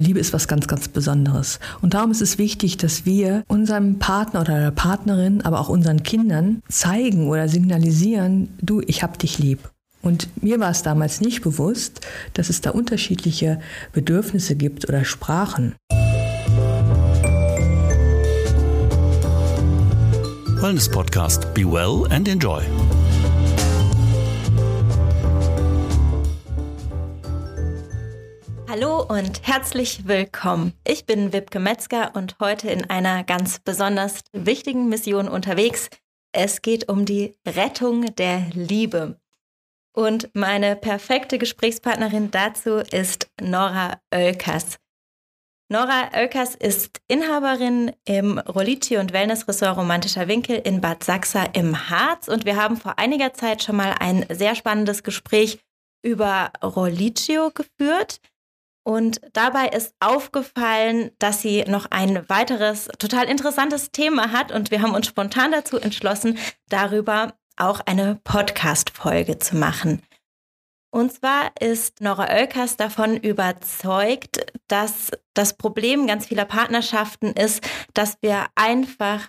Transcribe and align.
Liebe 0.00 0.20
ist 0.20 0.32
was 0.32 0.46
ganz, 0.46 0.68
ganz 0.68 0.86
Besonderes. 0.86 1.58
Und 1.82 1.94
darum 1.94 2.12
ist 2.12 2.22
es 2.22 2.38
wichtig, 2.38 2.76
dass 2.76 3.04
wir 3.04 3.42
unserem 3.48 3.98
Partner 3.98 4.42
oder 4.42 4.60
der 4.60 4.70
Partnerin, 4.70 5.40
aber 5.42 5.58
auch 5.58 5.68
unseren 5.68 6.04
Kindern 6.04 6.62
zeigen 6.68 7.28
oder 7.28 7.48
signalisieren, 7.48 8.48
du, 8.60 8.80
ich 8.86 9.02
hab 9.02 9.18
dich 9.18 9.40
lieb. 9.40 9.70
Und 10.00 10.28
mir 10.40 10.60
war 10.60 10.70
es 10.70 10.84
damals 10.84 11.20
nicht 11.20 11.42
bewusst, 11.42 12.06
dass 12.34 12.48
es 12.48 12.60
da 12.60 12.70
unterschiedliche 12.70 13.58
Bedürfnisse 13.92 14.54
gibt 14.54 14.88
oder 14.88 15.04
Sprachen. 15.04 15.74
Wellness 20.60 20.88
Podcast. 20.88 21.52
Be 21.54 21.64
well 21.64 22.06
and 22.12 22.28
enjoy. 22.28 22.62
Hallo 28.70 29.02
und 29.02 29.46
herzlich 29.46 30.06
willkommen. 30.06 30.74
Ich 30.86 31.06
bin 31.06 31.32
Wipke 31.32 31.58
Metzger 31.58 32.14
und 32.14 32.36
heute 32.38 32.68
in 32.68 32.90
einer 32.90 33.24
ganz 33.24 33.60
besonders 33.60 34.20
wichtigen 34.34 34.90
Mission 34.90 35.26
unterwegs. 35.26 35.88
Es 36.32 36.60
geht 36.60 36.86
um 36.90 37.06
die 37.06 37.34
Rettung 37.46 38.14
der 38.16 38.50
Liebe. 38.52 39.18
Und 39.94 40.28
meine 40.34 40.76
perfekte 40.76 41.38
Gesprächspartnerin 41.38 42.30
dazu 42.30 42.82
ist 42.92 43.30
Nora 43.40 44.02
Oelkers. 44.14 44.76
Nora 45.70 46.10
Oelkers 46.14 46.54
ist 46.54 47.00
Inhaberin 47.08 47.92
im 48.04 48.38
Rolitio 48.38 49.00
und 49.00 49.14
Wellness-Ressort 49.14 49.78
Romantischer 49.78 50.28
Winkel 50.28 50.56
in 50.56 50.82
Bad 50.82 51.04
Sachsa 51.04 51.44
im 51.54 51.88
Harz 51.88 52.28
und 52.28 52.44
wir 52.44 52.56
haben 52.56 52.76
vor 52.76 52.98
einiger 52.98 53.32
Zeit 53.32 53.62
schon 53.62 53.76
mal 53.76 53.94
ein 53.98 54.26
sehr 54.28 54.54
spannendes 54.54 55.02
Gespräch 55.02 55.58
über 56.02 56.52
Rolitio 56.62 57.50
geführt. 57.50 58.20
Und 58.88 59.20
dabei 59.34 59.68
ist 59.68 59.94
aufgefallen, 60.00 61.10
dass 61.18 61.42
sie 61.42 61.62
noch 61.64 61.90
ein 61.90 62.26
weiteres 62.30 62.88
total 62.98 63.26
interessantes 63.26 63.90
Thema 63.90 64.32
hat. 64.32 64.50
Und 64.50 64.70
wir 64.70 64.80
haben 64.80 64.94
uns 64.94 65.06
spontan 65.06 65.52
dazu 65.52 65.76
entschlossen, 65.76 66.38
darüber 66.70 67.34
auch 67.58 67.80
eine 67.80 68.18
Podcast-Folge 68.24 69.38
zu 69.40 69.56
machen. 69.56 70.00
Und 70.90 71.12
zwar 71.12 71.50
ist 71.60 72.00
Nora 72.00 72.32
Oelkers 72.32 72.78
davon 72.78 73.18
überzeugt, 73.18 74.54
dass 74.68 75.10
das 75.34 75.58
Problem 75.58 76.06
ganz 76.06 76.28
vieler 76.28 76.46
Partnerschaften 76.46 77.34
ist, 77.34 77.62
dass 77.92 78.16
wir 78.22 78.46
einfach 78.54 79.28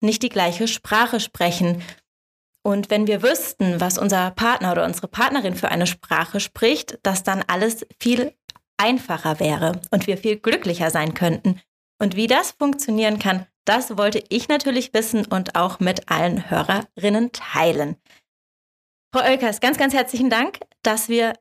nicht 0.00 0.22
die 0.22 0.30
gleiche 0.30 0.66
Sprache 0.66 1.20
sprechen. 1.20 1.82
Und 2.62 2.88
wenn 2.88 3.06
wir 3.06 3.22
wüssten, 3.22 3.82
was 3.82 3.98
unser 3.98 4.30
Partner 4.30 4.72
oder 4.72 4.86
unsere 4.86 5.08
Partnerin 5.08 5.56
für 5.56 5.68
eine 5.68 5.86
Sprache 5.86 6.40
spricht, 6.40 6.98
dass 7.02 7.22
dann 7.22 7.44
alles 7.46 7.86
viel 8.00 8.32
einfacher 8.78 9.40
wäre 9.40 9.80
und 9.90 10.06
wir 10.06 10.16
viel 10.16 10.36
glücklicher 10.36 10.90
sein 10.90 11.14
könnten. 11.14 11.60
Und 12.00 12.16
wie 12.16 12.26
das 12.26 12.52
funktionieren 12.52 13.18
kann, 13.18 13.46
das 13.64 13.98
wollte 13.98 14.24
ich 14.30 14.48
natürlich 14.48 14.94
wissen 14.94 15.26
und 15.26 15.54
auch 15.54 15.78
mit 15.80 16.10
allen 16.10 16.48
Hörerinnen 16.48 17.32
teilen. 17.32 17.96
Frau 19.12 19.22
Oelkers, 19.22 19.60
ganz, 19.60 19.76
ganz 19.78 19.92
herzlichen 19.92 20.30
Dank, 20.30 20.60
dass 20.82 21.08
wir 21.08 21.34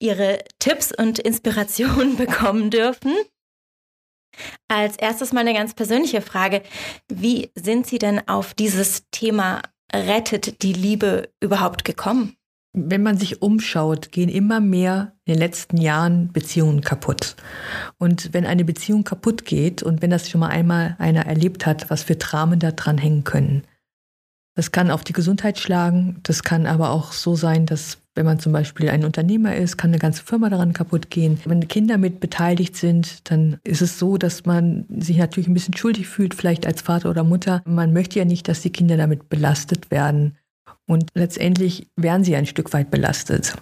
Ihre 0.00 0.44
Tipps 0.58 0.92
und 0.92 1.18
Inspirationen 1.18 2.16
bekommen 2.18 2.70
dürfen. 2.70 3.14
Als 4.68 4.96
erstes 4.96 5.32
mal 5.32 5.40
eine 5.40 5.54
ganz 5.54 5.74
persönliche 5.74 6.20
Frage. 6.20 6.62
Wie 7.08 7.50
sind 7.54 7.86
Sie 7.86 7.98
denn 7.98 8.28
auf 8.28 8.52
dieses 8.54 9.08
Thema 9.10 9.62
Rettet 9.92 10.62
die 10.62 10.74
Liebe 10.74 11.32
überhaupt 11.40 11.84
gekommen? 11.84 12.36
Wenn 12.76 13.02
man 13.02 13.16
sich 13.16 13.40
umschaut, 13.40 14.12
gehen 14.12 14.28
immer 14.28 14.60
mehr 14.60 15.14
in 15.24 15.32
den 15.32 15.40
letzten 15.40 15.78
Jahren 15.78 16.30
Beziehungen 16.32 16.82
kaputt. 16.82 17.34
Und 17.98 18.34
wenn 18.34 18.44
eine 18.44 18.64
Beziehung 18.64 19.02
kaputt 19.02 19.46
geht 19.46 19.82
und 19.82 20.02
wenn 20.02 20.10
das 20.10 20.28
schon 20.28 20.40
mal 20.40 20.48
einmal 20.48 20.94
einer 20.98 21.26
erlebt 21.26 21.64
hat, 21.64 21.88
was 21.88 22.02
für 22.02 22.16
Dramen 22.16 22.60
da 22.60 22.72
dran 22.72 22.98
hängen 22.98 23.24
können. 23.24 23.62
Das 24.54 24.72
kann 24.72 24.90
auf 24.90 25.04
die 25.04 25.14
Gesundheit 25.14 25.58
schlagen, 25.58 26.20
das 26.22 26.42
kann 26.42 26.66
aber 26.66 26.90
auch 26.90 27.12
so 27.12 27.34
sein, 27.34 27.66
dass 27.66 27.98
wenn 28.14 28.24
man 28.24 28.38
zum 28.38 28.52
Beispiel 28.52 28.88
ein 28.88 29.04
Unternehmer 29.04 29.54
ist, 29.56 29.76
kann 29.76 29.90
eine 29.90 29.98
ganze 29.98 30.22
Firma 30.22 30.48
daran 30.48 30.72
kaputt 30.72 31.10
gehen. 31.10 31.38
Wenn 31.44 31.68
Kinder 31.68 31.98
mit 31.98 32.20
beteiligt 32.20 32.74
sind, 32.76 33.30
dann 33.30 33.58
ist 33.64 33.82
es 33.82 33.98
so, 33.98 34.16
dass 34.16 34.46
man 34.46 34.86
sich 34.88 35.18
natürlich 35.18 35.48
ein 35.48 35.54
bisschen 35.54 35.76
schuldig 35.76 36.08
fühlt, 36.08 36.34
vielleicht 36.34 36.66
als 36.66 36.80
Vater 36.80 37.10
oder 37.10 37.24
Mutter. 37.24 37.62
Man 37.66 37.92
möchte 37.92 38.18
ja 38.18 38.24
nicht, 38.24 38.48
dass 38.48 38.62
die 38.62 38.70
Kinder 38.70 38.96
damit 38.96 39.28
belastet 39.28 39.90
werden. 39.90 40.36
Und 40.86 41.10
letztendlich 41.14 41.88
werden 41.96 42.24
sie 42.24 42.36
ein 42.36 42.46
Stück 42.46 42.72
weit 42.72 42.90
belastet. 42.90 43.56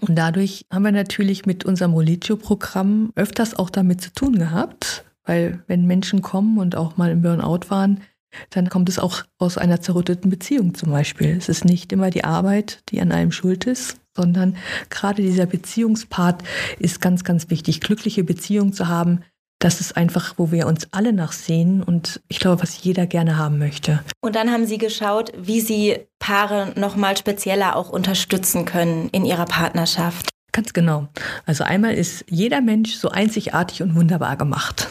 Und 0.00 0.16
dadurch 0.16 0.66
haben 0.72 0.84
wir 0.84 0.92
natürlich 0.92 1.46
mit 1.46 1.64
unserem 1.64 1.92
Rolitio-Programm 1.92 3.12
öfters 3.14 3.54
auch 3.54 3.70
damit 3.70 4.00
zu 4.00 4.12
tun 4.12 4.38
gehabt, 4.38 5.04
weil 5.24 5.62
wenn 5.66 5.86
Menschen 5.86 6.22
kommen 6.22 6.58
und 6.58 6.76
auch 6.76 6.96
mal 6.96 7.10
im 7.10 7.22
Burnout 7.22 7.70
waren, 7.70 8.00
dann 8.50 8.68
kommt 8.68 8.88
es 8.88 8.98
auch 8.98 9.22
aus 9.38 9.58
einer 9.58 9.80
zerrütteten 9.80 10.30
Beziehung 10.30 10.74
zum 10.74 10.90
Beispiel. 10.90 11.36
Es 11.36 11.48
ist 11.48 11.64
nicht 11.64 11.92
immer 11.92 12.10
die 12.10 12.24
Arbeit, 12.24 12.82
die 12.88 13.00
an 13.00 13.12
einem 13.12 13.30
schuld 13.30 13.64
ist, 13.66 13.96
sondern 14.16 14.56
gerade 14.90 15.22
dieser 15.22 15.46
Beziehungspart 15.46 16.42
ist 16.78 17.00
ganz, 17.00 17.24
ganz 17.24 17.50
wichtig. 17.50 17.80
Glückliche 17.80 18.24
Beziehungen 18.24 18.72
zu 18.72 18.88
haben, 18.88 19.20
das 19.64 19.80
ist 19.80 19.96
einfach, 19.96 20.34
wo 20.36 20.52
wir 20.52 20.66
uns 20.66 20.88
alle 20.90 21.14
nachsehen 21.14 21.82
und 21.82 22.20
ich 22.28 22.38
glaube, 22.38 22.62
was 22.62 22.84
jeder 22.84 23.06
gerne 23.06 23.38
haben 23.38 23.58
möchte. 23.58 24.00
Und 24.20 24.36
dann 24.36 24.50
haben 24.50 24.66
Sie 24.66 24.76
geschaut, 24.76 25.32
wie 25.38 25.62
Sie 25.62 25.96
Paare 26.18 26.74
nochmal 26.76 27.16
spezieller 27.16 27.74
auch 27.74 27.88
unterstützen 27.88 28.66
können 28.66 29.08
in 29.12 29.24
ihrer 29.24 29.46
Partnerschaft. 29.46 30.28
Ganz 30.52 30.74
genau. 30.74 31.08
Also 31.46 31.64
einmal 31.64 31.94
ist 31.94 32.26
jeder 32.28 32.60
Mensch 32.60 32.94
so 32.94 33.08
einzigartig 33.08 33.82
und 33.82 33.94
wunderbar 33.94 34.36
gemacht. 34.36 34.88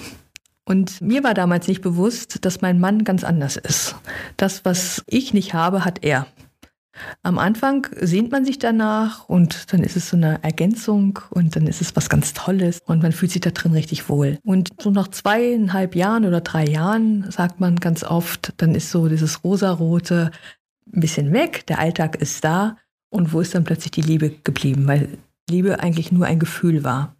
Und 0.65 1.01
mir 1.01 1.23
war 1.23 1.35
damals 1.35 1.67
nicht 1.67 1.81
bewusst, 1.81 2.43
dass 2.43 2.61
mein 2.61 2.79
Mann 2.79 3.03
ganz 3.03 3.23
anders 3.23 3.57
ist. 3.57 3.95
Das, 4.37 4.65
was 4.65 5.03
ich 5.05 5.33
nicht 5.35 5.53
habe, 5.53 5.85
hat 5.85 6.03
er. 6.03 6.25
Am 7.23 7.39
Anfang 7.39 7.87
sehnt 7.99 8.31
man 8.31 8.45
sich 8.45 8.59
danach 8.59 9.27
und 9.27 9.73
dann 9.73 9.81
ist 9.81 9.95
es 9.95 10.09
so 10.09 10.17
eine 10.17 10.43
Ergänzung 10.43 11.19
und 11.31 11.55
dann 11.55 11.65
ist 11.67 11.81
es 11.81 11.95
was 11.95 12.09
ganz 12.09 12.33
Tolles 12.33 12.79
und 12.85 13.01
man 13.01 13.11
fühlt 13.11 13.31
sich 13.31 13.41
da 13.41 13.49
drin 13.49 13.73
richtig 13.73 14.09
wohl. 14.09 14.37
Und 14.43 14.69
so 14.79 14.91
nach 14.91 15.07
zweieinhalb 15.07 15.95
Jahren 15.95 16.25
oder 16.25 16.41
drei 16.41 16.65
Jahren 16.65 17.29
sagt 17.31 17.59
man 17.59 17.77
ganz 17.77 18.03
oft, 18.03 18.53
dann 18.57 18.75
ist 18.75 18.91
so 18.91 19.07
dieses 19.07 19.43
rosarote 19.43 20.31
ein 20.93 20.99
bisschen 20.99 21.33
weg, 21.33 21.65
der 21.67 21.79
Alltag 21.79 22.15
ist 22.17 22.43
da 22.43 22.77
und 23.09 23.33
wo 23.33 23.39
ist 23.39 23.55
dann 23.55 23.63
plötzlich 23.63 23.91
die 23.91 24.01
Liebe 24.01 24.31
geblieben, 24.43 24.87
weil 24.87 25.17
Liebe 25.49 25.79
eigentlich 25.79 26.11
nur 26.11 26.25
ein 26.25 26.39
Gefühl 26.39 26.83
war. 26.83 27.15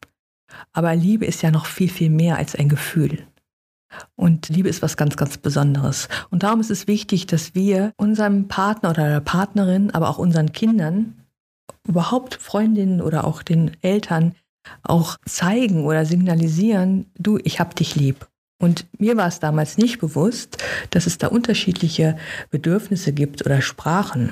Aber 0.72 0.96
Liebe 0.96 1.26
ist 1.26 1.42
ja 1.42 1.52
noch 1.52 1.66
viel, 1.66 1.90
viel 1.90 2.10
mehr 2.10 2.38
als 2.38 2.56
ein 2.56 2.70
Gefühl. 2.70 3.26
Und 4.16 4.50
Liebe 4.50 4.70
ist 4.70 4.82
was 4.82 4.98
ganz, 4.98 5.18
ganz 5.18 5.38
Besonderes. 5.38 6.10
Und 6.30 6.44
darum 6.44 6.60
ist 6.60 6.72
es 6.72 6.88
wichtig, 6.88 7.28
dass 7.28 7.56
wir 7.56 7.94
unserem 7.98 8.48
Partner 8.48 8.92
oder 8.92 9.10
der 9.10 9.22
Partnerin, 9.22 9.92
aber 9.92 10.10
auch 10.10 10.18
unseren 10.18 10.52
Kindern, 10.52 11.16
überhaupt 11.88 12.36
Freundinnen 12.36 13.02
oder 13.02 13.26
auch 13.26 13.44
den 13.44 13.72
Eltern 13.82 14.36
auch 14.82 15.18
zeigen 15.26 15.86
oder 15.86 16.06
signalisieren, 16.06 17.12
du, 17.18 17.38
ich 17.44 17.60
hab 17.60 17.76
dich 17.76 17.96
lieb. 17.96 18.28
Und 18.64 18.86
mir 18.98 19.18
war 19.18 19.28
es 19.28 19.42
damals 19.42 19.78
nicht 19.78 20.00
bewusst, 20.00 20.64
dass 20.92 21.06
es 21.06 21.18
da 21.18 21.28
unterschiedliche 21.28 22.18
Bedürfnisse 22.50 23.12
gibt 23.12 23.46
oder 23.46 23.62
Sprachen. 23.62 24.32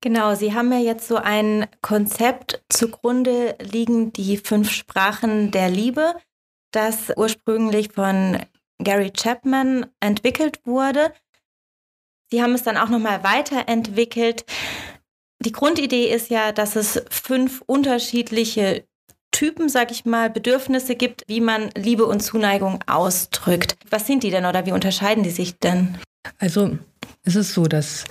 Genau, 0.00 0.34
Sie 0.34 0.52
haben 0.52 0.72
ja 0.72 0.80
jetzt 0.80 1.06
so 1.06 1.16
ein 1.16 1.66
Konzept 1.80 2.60
zugrunde 2.68 3.54
liegen, 3.60 4.12
die 4.12 4.36
fünf 4.38 4.72
Sprachen 4.72 5.52
der 5.52 5.70
Liebe, 5.70 6.14
das 6.72 7.12
ursprünglich 7.16 7.92
von 7.92 8.38
Gary 8.78 9.10
Chapman 9.10 9.86
entwickelt 10.00 10.60
wurde. 10.64 11.12
Sie 12.30 12.42
haben 12.42 12.54
es 12.54 12.62
dann 12.62 12.76
auch 12.76 12.88
nochmal 12.88 13.24
weiterentwickelt. 13.24 14.44
Die 15.40 15.52
Grundidee 15.52 16.12
ist 16.12 16.30
ja, 16.30 16.52
dass 16.52 16.76
es 16.76 17.02
fünf 17.10 17.62
unterschiedliche 17.66 18.84
Typen, 19.30 19.68
sag 19.68 19.90
ich 19.90 20.04
mal, 20.04 20.30
Bedürfnisse 20.30 20.96
gibt, 20.96 21.22
wie 21.28 21.40
man 21.40 21.70
Liebe 21.76 22.06
und 22.06 22.20
Zuneigung 22.20 22.82
ausdrückt. 22.86 23.76
Was 23.88 24.06
sind 24.06 24.24
die 24.24 24.30
denn 24.30 24.46
oder 24.46 24.66
wie 24.66 24.72
unterscheiden 24.72 25.22
die 25.22 25.30
sich 25.30 25.58
denn? 25.58 25.96
Also 26.38 26.76
es 27.24 27.36
ist 27.36 27.54
so, 27.54 27.66
dass 27.66 28.04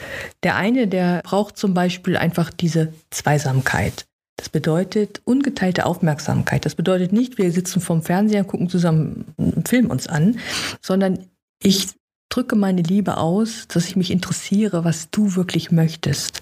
der 0.43 0.55
eine, 0.55 0.87
der 0.87 1.21
braucht 1.23 1.57
zum 1.57 1.73
Beispiel 1.73 2.17
einfach 2.17 2.49
diese 2.49 2.93
Zweisamkeit. 3.09 4.06
Das 4.37 4.49
bedeutet 4.49 5.21
ungeteilte 5.25 5.85
Aufmerksamkeit. 5.85 6.63
Das 6.65 6.75
bedeutet 6.75 7.11
nicht, 7.11 7.37
wir 7.37 7.51
sitzen 7.51 7.81
vorm 7.81 8.03
Fernseher, 8.03 8.43
gucken 8.43 8.69
zusammen 8.69 9.25
einen 9.37 9.65
Film 9.65 9.89
uns 9.89 10.07
an, 10.07 10.39
sondern 10.81 11.25
ich 11.61 11.89
drücke 12.29 12.55
meine 12.55 12.83
Liebe 12.83 13.17
aus, 13.17 13.67
dass 13.67 13.87
ich 13.87 13.95
mich 13.95 14.11
interessiere, 14.11 14.85
was 14.85 15.09
du 15.09 15.35
wirklich 15.35 15.71
möchtest. 15.71 16.41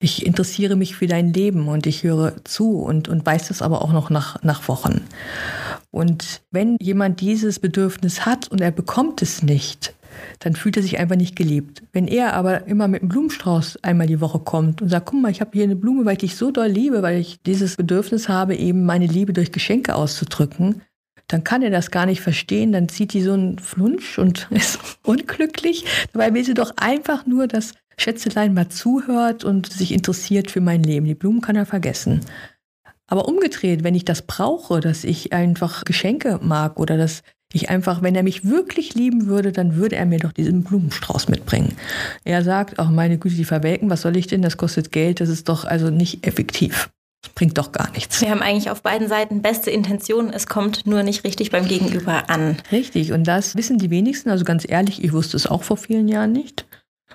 Ich 0.00 0.24
interessiere 0.24 0.76
mich 0.76 0.96
für 0.96 1.06
dein 1.06 1.32
Leben 1.32 1.68
und 1.68 1.86
ich 1.86 2.02
höre 2.02 2.44
zu 2.44 2.78
und, 2.80 3.08
und 3.08 3.26
weiß 3.26 3.48
das 3.48 3.62
aber 3.62 3.82
auch 3.82 3.92
noch 3.92 4.10
nach, 4.10 4.42
nach 4.42 4.68
Wochen. 4.68 5.02
Und 5.90 6.42
wenn 6.50 6.76
jemand 6.80 7.20
dieses 7.20 7.58
Bedürfnis 7.58 8.24
hat 8.24 8.48
und 8.48 8.60
er 8.60 8.70
bekommt 8.70 9.22
es 9.22 9.42
nicht, 9.42 9.94
dann 10.40 10.54
fühlt 10.54 10.76
er 10.76 10.82
sich 10.82 10.98
einfach 10.98 11.16
nicht 11.16 11.36
geliebt. 11.36 11.82
Wenn 11.92 12.06
er 12.06 12.34
aber 12.34 12.66
immer 12.66 12.88
mit 12.88 13.02
einem 13.02 13.08
Blumenstrauß 13.08 13.82
einmal 13.82 14.06
die 14.06 14.20
Woche 14.20 14.38
kommt 14.38 14.82
und 14.82 14.88
sagt, 14.88 15.06
guck 15.06 15.20
mal, 15.20 15.30
ich 15.30 15.40
habe 15.40 15.50
hier 15.52 15.64
eine 15.64 15.76
Blume, 15.76 16.04
weil 16.04 16.14
ich 16.14 16.18
dich 16.18 16.36
so 16.36 16.50
doll 16.50 16.68
liebe, 16.68 17.02
weil 17.02 17.18
ich 17.18 17.42
dieses 17.42 17.76
Bedürfnis 17.76 18.28
habe, 18.28 18.56
eben 18.56 18.84
meine 18.84 19.06
Liebe 19.06 19.32
durch 19.32 19.52
Geschenke 19.52 19.94
auszudrücken, 19.94 20.82
dann 21.28 21.44
kann 21.44 21.62
er 21.62 21.70
das 21.70 21.90
gar 21.90 22.06
nicht 22.06 22.22
verstehen, 22.22 22.72
dann 22.72 22.88
zieht 22.88 23.12
die 23.12 23.22
so 23.22 23.34
einen 23.34 23.58
Flunsch 23.58 24.18
und 24.18 24.48
ist 24.50 24.78
unglücklich. 25.04 25.84
Dabei 26.12 26.34
will 26.34 26.44
sie 26.44 26.54
doch 26.54 26.72
einfach 26.76 27.26
nur, 27.26 27.46
dass 27.46 27.74
Schätzelein 27.98 28.54
mal 28.54 28.68
zuhört 28.68 29.44
und 29.44 29.70
sich 29.70 29.92
interessiert 29.92 30.50
für 30.50 30.60
mein 30.60 30.82
Leben. 30.82 31.06
Die 31.06 31.14
Blumen 31.14 31.40
kann 31.40 31.56
er 31.56 31.66
vergessen. 31.66 32.20
Aber 33.08 33.26
umgedreht, 33.26 33.84
wenn 33.84 33.94
ich 33.94 34.04
das 34.04 34.22
brauche, 34.22 34.80
dass 34.80 35.04
ich 35.04 35.32
einfach 35.32 35.84
Geschenke 35.84 36.38
mag 36.42 36.78
oder 36.78 36.96
dass 36.96 37.22
ich 37.52 37.70
einfach, 37.70 38.02
wenn 38.02 38.14
er 38.14 38.22
mich 38.22 38.44
wirklich 38.44 38.94
lieben 38.94 39.26
würde, 39.26 39.52
dann 39.52 39.76
würde 39.76 39.96
er 39.96 40.06
mir 40.06 40.18
doch 40.18 40.32
diesen 40.32 40.64
Blumenstrauß 40.64 41.28
mitbringen. 41.28 41.76
Er 42.24 42.44
sagt, 42.44 42.78
ach 42.78 42.90
meine 42.90 43.18
Güte, 43.18 43.36
die 43.36 43.44
verwelken, 43.44 43.88
was 43.88 44.02
soll 44.02 44.16
ich 44.16 44.26
denn? 44.26 44.42
Das 44.42 44.56
kostet 44.56 44.92
Geld, 44.92 45.20
das 45.20 45.30
ist 45.30 45.48
doch 45.48 45.64
also 45.64 45.90
nicht 45.90 46.26
effektiv. 46.26 46.90
Das 47.22 47.32
bringt 47.32 47.58
doch 47.58 47.72
gar 47.72 47.90
nichts. 47.92 48.20
Wir 48.20 48.30
haben 48.30 48.42
eigentlich 48.42 48.70
auf 48.70 48.82
beiden 48.82 49.08
Seiten 49.08 49.42
beste 49.42 49.70
Intentionen, 49.70 50.32
es 50.32 50.46
kommt 50.46 50.86
nur 50.86 51.02
nicht 51.02 51.24
richtig 51.24 51.50
beim 51.50 51.66
Gegenüber 51.66 52.30
an. 52.30 52.58
Richtig, 52.70 53.12
und 53.12 53.24
das 53.24 53.56
wissen 53.56 53.78
die 53.78 53.90
wenigsten, 53.90 54.30
also 54.30 54.44
ganz 54.44 54.64
ehrlich, 54.68 55.02
ich 55.02 55.12
wusste 55.12 55.36
es 55.36 55.46
auch 55.46 55.62
vor 55.62 55.78
vielen 55.78 56.06
Jahren 56.06 56.32
nicht. 56.32 56.66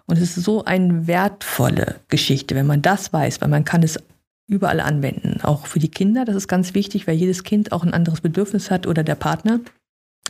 Und 0.06 0.18
es 0.18 0.35
ist 0.35 0.44
so 0.44 0.65
eine 0.65 1.07
wertvolle 1.07 1.95
Geschichte, 2.09 2.56
wenn 2.56 2.65
man 2.65 2.81
das 2.81 3.13
weiß, 3.13 3.39
weil 3.39 3.50
man 3.50 3.63
kann 3.63 3.83
es 3.83 4.00
überall 4.47 4.81
anwenden. 4.81 5.39
Auch 5.41 5.68
für 5.68 5.80
die 5.80 5.91
Kinder, 5.91 6.25
das 6.25 6.35
ist 6.35 6.47
ganz 6.47 6.74
wichtig, 6.74 7.07
weil 7.07 7.15
jedes 7.15 7.44
Kind 7.44 7.71
auch 7.71 7.83
ein 7.83 7.94
anderes 7.94 8.19
Bedürfnis 8.19 8.71
hat 8.71 8.88
oder 8.88 9.03
der 9.03 9.15
Partner. 9.15 9.62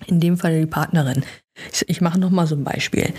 In 0.07 0.19
dem 0.19 0.37
Fall 0.37 0.59
die 0.59 0.65
Partnerin. 0.65 1.23
Ich, 1.87 2.01
mache 2.01 2.19
nochmal 2.19 2.47
so 2.47 2.55
ein 2.55 2.63
Beispiel. 2.63 3.13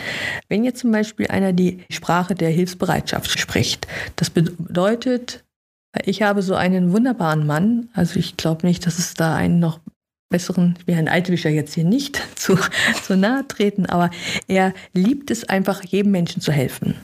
Wenn 0.49 0.65
jetzt 0.65 0.81
zum 0.81 0.91
Beispiel 0.91 1.29
einer 1.29 1.53
die 1.53 1.85
Sprache 1.91 2.35
der 2.35 2.51
Hilfsbereitschaft 2.51 3.39
spricht, 3.39 3.87
das 4.17 4.31
bedeutet, 4.31 5.45
ich 6.05 6.23
habe 6.23 6.43
so 6.43 6.55
einen 6.57 6.93
wunderbaren 6.93 7.47
Mann, 7.47 7.89
also 7.95 8.19
ich 8.19 8.37
glaube 8.37 8.67
nicht, 8.67 8.87
dass 8.87 8.99
es 8.99 9.15
da 9.15 9.37
einen 9.37 9.61
noch 9.61 9.79
besseren, 10.31 10.75
ich 10.81 10.87
will 10.89 10.97
Herrn 10.97 11.07
Altwischer 11.07 11.51
jetzt 11.51 11.75
hier 11.75 11.85
nicht 11.85 12.21
zu, 12.35 12.59
zu 13.05 13.17
nahe 13.17 13.47
treten, 13.47 13.87
aber 13.87 14.11
er 14.49 14.75
liebt 14.93 15.31
es 15.31 15.49
einfach, 15.49 15.85
jedem 15.85 16.11
Menschen 16.11 16.43
zu 16.43 16.51
helfen. 16.51 16.97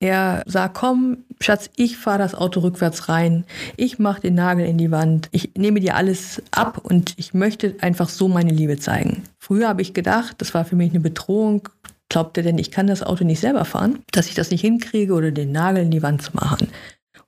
Er 0.00 0.42
sagt, 0.46 0.74
komm, 0.74 1.18
Schatz, 1.40 1.68
ich 1.76 1.98
fahre 1.98 2.18
das 2.18 2.34
Auto 2.34 2.60
rückwärts 2.60 3.10
rein, 3.10 3.44
ich 3.76 3.98
mache 3.98 4.22
den 4.22 4.34
Nagel 4.34 4.64
in 4.64 4.78
die 4.78 4.90
Wand, 4.90 5.28
ich 5.30 5.52
nehme 5.56 5.78
dir 5.80 5.94
alles 5.94 6.42
ab 6.50 6.78
und 6.82 7.14
ich 7.18 7.34
möchte 7.34 7.76
einfach 7.82 8.08
so 8.08 8.26
meine 8.26 8.50
Liebe 8.50 8.78
zeigen. 8.78 9.22
Früher 9.38 9.68
habe 9.68 9.82
ich 9.82 9.92
gedacht, 9.92 10.36
das 10.38 10.54
war 10.54 10.64
für 10.64 10.74
mich 10.74 10.90
eine 10.90 11.00
Bedrohung, 11.00 11.68
glaubt 12.08 12.38
er 12.38 12.42
denn, 12.42 12.56
ich 12.56 12.70
kann 12.70 12.86
das 12.86 13.02
Auto 13.02 13.24
nicht 13.24 13.40
selber 13.40 13.66
fahren, 13.66 13.98
dass 14.12 14.26
ich 14.26 14.34
das 14.34 14.50
nicht 14.50 14.62
hinkriege 14.62 15.12
oder 15.12 15.32
den 15.32 15.52
Nagel 15.52 15.82
in 15.82 15.90
die 15.90 16.02
Wand 16.02 16.22
zu 16.22 16.32
machen. 16.34 16.68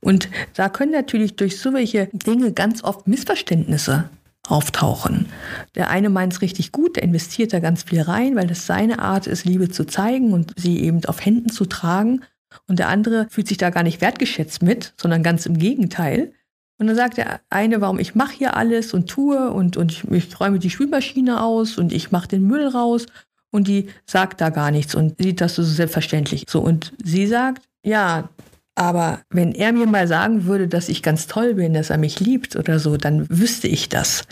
Und 0.01 0.31
da 0.55 0.71
können 0.71 0.93
natürlich 0.93 1.37
durch 1.37 1.61
so 1.61 1.75
welche 1.75 2.09
Dinge 2.13 2.53
ganz 2.53 2.83
oft 2.83 3.07
Missverständnisse 3.07 4.09
auftauchen. 4.49 5.27
Der 5.75 5.91
eine 5.91 6.11
meint 6.11 6.33
es 6.33 6.41
richtig 6.41 6.73
gut, 6.73 6.97
der 6.97 7.05
investiert 7.05 7.53
da 7.53 7.61
ganz 7.61 7.85
viel 7.85 8.01
rein, 8.01 8.35
weil 8.35 8.47
das 8.47 8.67
seine 8.67 8.99
Art 8.99 9.27
ist, 9.27 9.45
Liebe 9.45 9.69
zu 9.69 9.85
zeigen 9.85 10.33
und 10.33 10.53
sie 10.57 10.81
eben 10.81 11.05
auf 11.05 11.25
Händen 11.25 11.51
zu 11.51 11.67
tragen. 11.67 12.23
Und 12.69 12.79
der 12.79 12.89
andere 12.89 13.27
fühlt 13.31 13.49
sich 13.49 13.59
da 13.59 13.71
gar 13.71 13.83
nicht 13.83 14.01
wertgeschätzt 14.01 14.63
mit, 14.63 14.95
sondern 14.97 15.23
ganz 15.23 15.47
im 15.47 15.59
Gegenteil. 15.59 16.33
Und 16.79 16.87
dann 16.89 16.97
sagt 16.97 17.17
der 17.17 17.41
eine, 17.51 17.81
warum 17.81 17.99
ich 17.99 18.15
mache 18.15 18.37
hier 18.37 18.57
alles 18.57 18.93
und 18.93 19.09
tue 19.09 19.51
und, 19.51 19.77
und 19.77 19.93
ich, 19.93 20.05
ich 20.11 20.41
räume 20.41 20.59
die 20.59 20.71
Spülmaschine 20.71 21.43
aus 21.43 21.79
und 21.79 21.93
ich 21.93 22.11
mache 22.11 22.29
den 22.29 22.47
Müll 22.47 22.67
raus. 22.67 23.07
Und 23.51 23.69
die 23.69 23.89
sagt 24.07 24.41
da 24.41 24.49
gar 24.49 24.71
nichts 24.71 24.95
und 24.95 25.23
sieht 25.23 25.41
das 25.41 25.55
so 25.55 25.63
selbstverständlich. 25.63 26.47
So, 26.49 26.61
und 26.61 26.93
sie 27.05 27.27
sagt, 27.27 27.63
ja, 27.85 28.31
aber 28.75 29.21
wenn 29.31 29.53
er 29.53 29.73
mir 29.73 29.87
mal 29.87 30.09
sagen 30.09 30.47
würde, 30.47 30.67
dass 30.69 30.89
ich 30.89 31.03
ganz 31.03 31.27
toll 31.27 31.55
bin, 31.55 31.75
dass 31.75 31.91
er 31.91 31.99
mich 31.99 32.21
liebt 32.21 32.57
oder 32.57 32.79
so, 32.79 32.97
dann 32.97 33.29
wüsste 33.29 33.69
ich 33.69 33.89
das. 33.89 34.25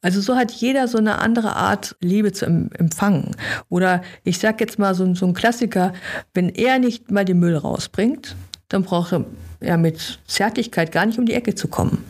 Also 0.00 0.20
so 0.20 0.36
hat 0.36 0.50
jeder 0.52 0.88
so 0.88 0.98
eine 0.98 1.18
andere 1.18 1.56
Art, 1.56 1.96
Liebe 2.00 2.32
zu 2.32 2.46
empfangen. 2.46 3.36
Oder 3.68 4.02
ich 4.24 4.38
sag 4.38 4.60
jetzt 4.60 4.78
mal 4.78 4.94
so, 4.94 5.14
so 5.14 5.26
ein 5.26 5.34
Klassiker, 5.34 5.92
wenn 6.34 6.48
er 6.48 6.78
nicht 6.78 7.10
mal 7.10 7.24
den 7.24 7.38
Müll 7.38 7.56
rausbringt, 7.56 8.36
dann 8.68 8.84
braucht 8.84 9.14
er 9.60 9.76
mit 9.76 10.20
Zärtlichkeit 10.26 10.92
gar 10.92 11.06
nicht 11.06 11.18
um 11.18 11.26
die 11.26 11.34
Ecke 11.34 11.54
zu 11.54 11.68
kommen. 11.68 12.04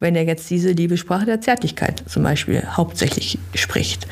Wenn 0.00 0.14
er 0.14 0.24
jetzt 0.24 0.48
diese 0.50 0.72
Liebesprache 0.72 1.26
der 1.26 1.40
Zärtlichkeit 1.40 2.04
zum 2.06 2.22
Beispiel 2.22 2.64
hauptsächlich 2.68 3.38
spricht. 3.54 4.06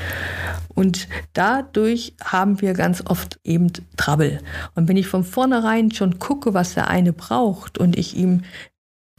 Und 0.74 1.08
dadurch 1.32 2.14
haben 2.22 2.60
wir 2.60 2.74
ganz 2.74 3.02
oft 3.06 3.38
eben 3.44 3.72
Trouble. 3.96 4.40
Und 4.74 4.88
wenn 4.88 4.96
ich 4.96 5.06
von 5.06 5.24
vornherein 5.24 5.90
schon 5.90 6.18
gucke, 6.18 6.54
was 6.54 6.74
der 6.74 6.88
eine 6.88 7.12
braucht 7.12 7.78
und 7.78 7.96
ich 7.96 8.16
ihm 8.16 8.42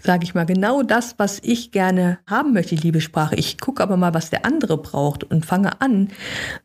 sage 0.01 0.23
ich 0.23 0.35
mal, 0.35 0.45
genau 0.45 0.83
das, 0.83 1.15
was 1.17 1.39
ich 1.43 1.71
gerne 1.71 2.19
haben 2.27 2.53
möchte, 2.53 2.75
die 2.75 2.81
Liebessprache. 2.81 3.35
Ich 3.35 3.59
gucke 3.59 3.81
aber 3.81 3.97
mal, 3.97 4.13
was 4.13 4.29
der 4.29 4.45
andere 4.45 4.77
braucht 4.77 5.23
und 5.23 5.45
fange 5.45 5.81
an, 5.81 6.09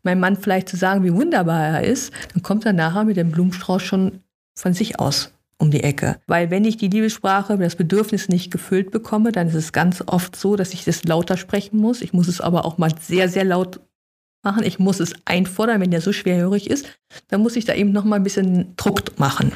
meinem 0.02 0.20
Mann 0.20 0.36
vielleicht 0.36 0.68
zu 0.68 0.76
sagen, 0.76 1.04
wie 1.04 1.14
wunderbar 1.14 1.62
er 1.62 1.84
ist, 1.84 2.12
dann 2.32 2.42
kommt 2.42 2.66
er 2.66 2.72
nachher 2.72 3.04
mit 3.04 3.16
dem 3.16 3.30
Blumenstrauß 3.30 3.82
schon 3.82 4.20
von 4.54 4.74
sich 4.74 5.00
aus 5.00 5.32
um 5.58 5.70
die 5.70 5.82
Ecke. 5.82 6.18
Weil 6.26 6.50
wenn 6.50 6.64
ich 6.64 6.76
die 6.76 6.88
Liebessprache, 6.88 7.56
das 7.56 7.76
Bedürfnis 7.76 8.28
nicht 8.28 8.50
gefüllt 8.50 8.90
bekomme, 8.90 9.30
dann 9.30 9.46
ist 9.46 9.54
es 9.54 9.72
ganz 9.72 10.02
oft 10.04 10.34
so, 10.34 10.56
dass 10.56 10.74
ich 10.74 10.84
das 10.84 11.04
lauter 11.04 11.36
sprechen 11.36 11.78
muss. 11.78 12.02
Ich 12.02 12.12
muss 12.12 12.26
es 12.26 12.40
aber 12.40 12.64
auch 12.64 12.78
mal 12.78 12.92
sehr, 13.00 13.28
sehr 13.28 13.44
laut 13.44 13.80
machen. 14.42 14.64
Ich 14.64 14.80
muss 14.80 14.98
es 14.98 15.14
einfordern, 15.24 15.80
wenn 15.80 15.92
der 15.92 16.00
so 16.00 16.12
schwerhörig 16.12 16.68
ist. 16.68 16.86
Dann 17.28 17.42
muss 17.42 17.54
ich 17.54 17.64
da 17.64 17.74
eben 17.74 17.92
noch 17.92 18.04
mal 18.04 18.16
ein 18.16 18.24
bisschen 18.24 18.74
Druck 18.76 19.18
machen. 19.20 19.52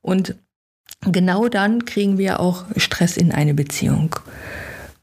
Und 0.00 0.36
genau 1.12 1.48
dann 1.48 1.84
kriegen 1.84 2.18
wir 2.18 2.40
auch 2.40 2.64
Stress 2.76 3.16
in 3.16 3.32
eine 3.32 3.54
Beziehung. 3.54 4.16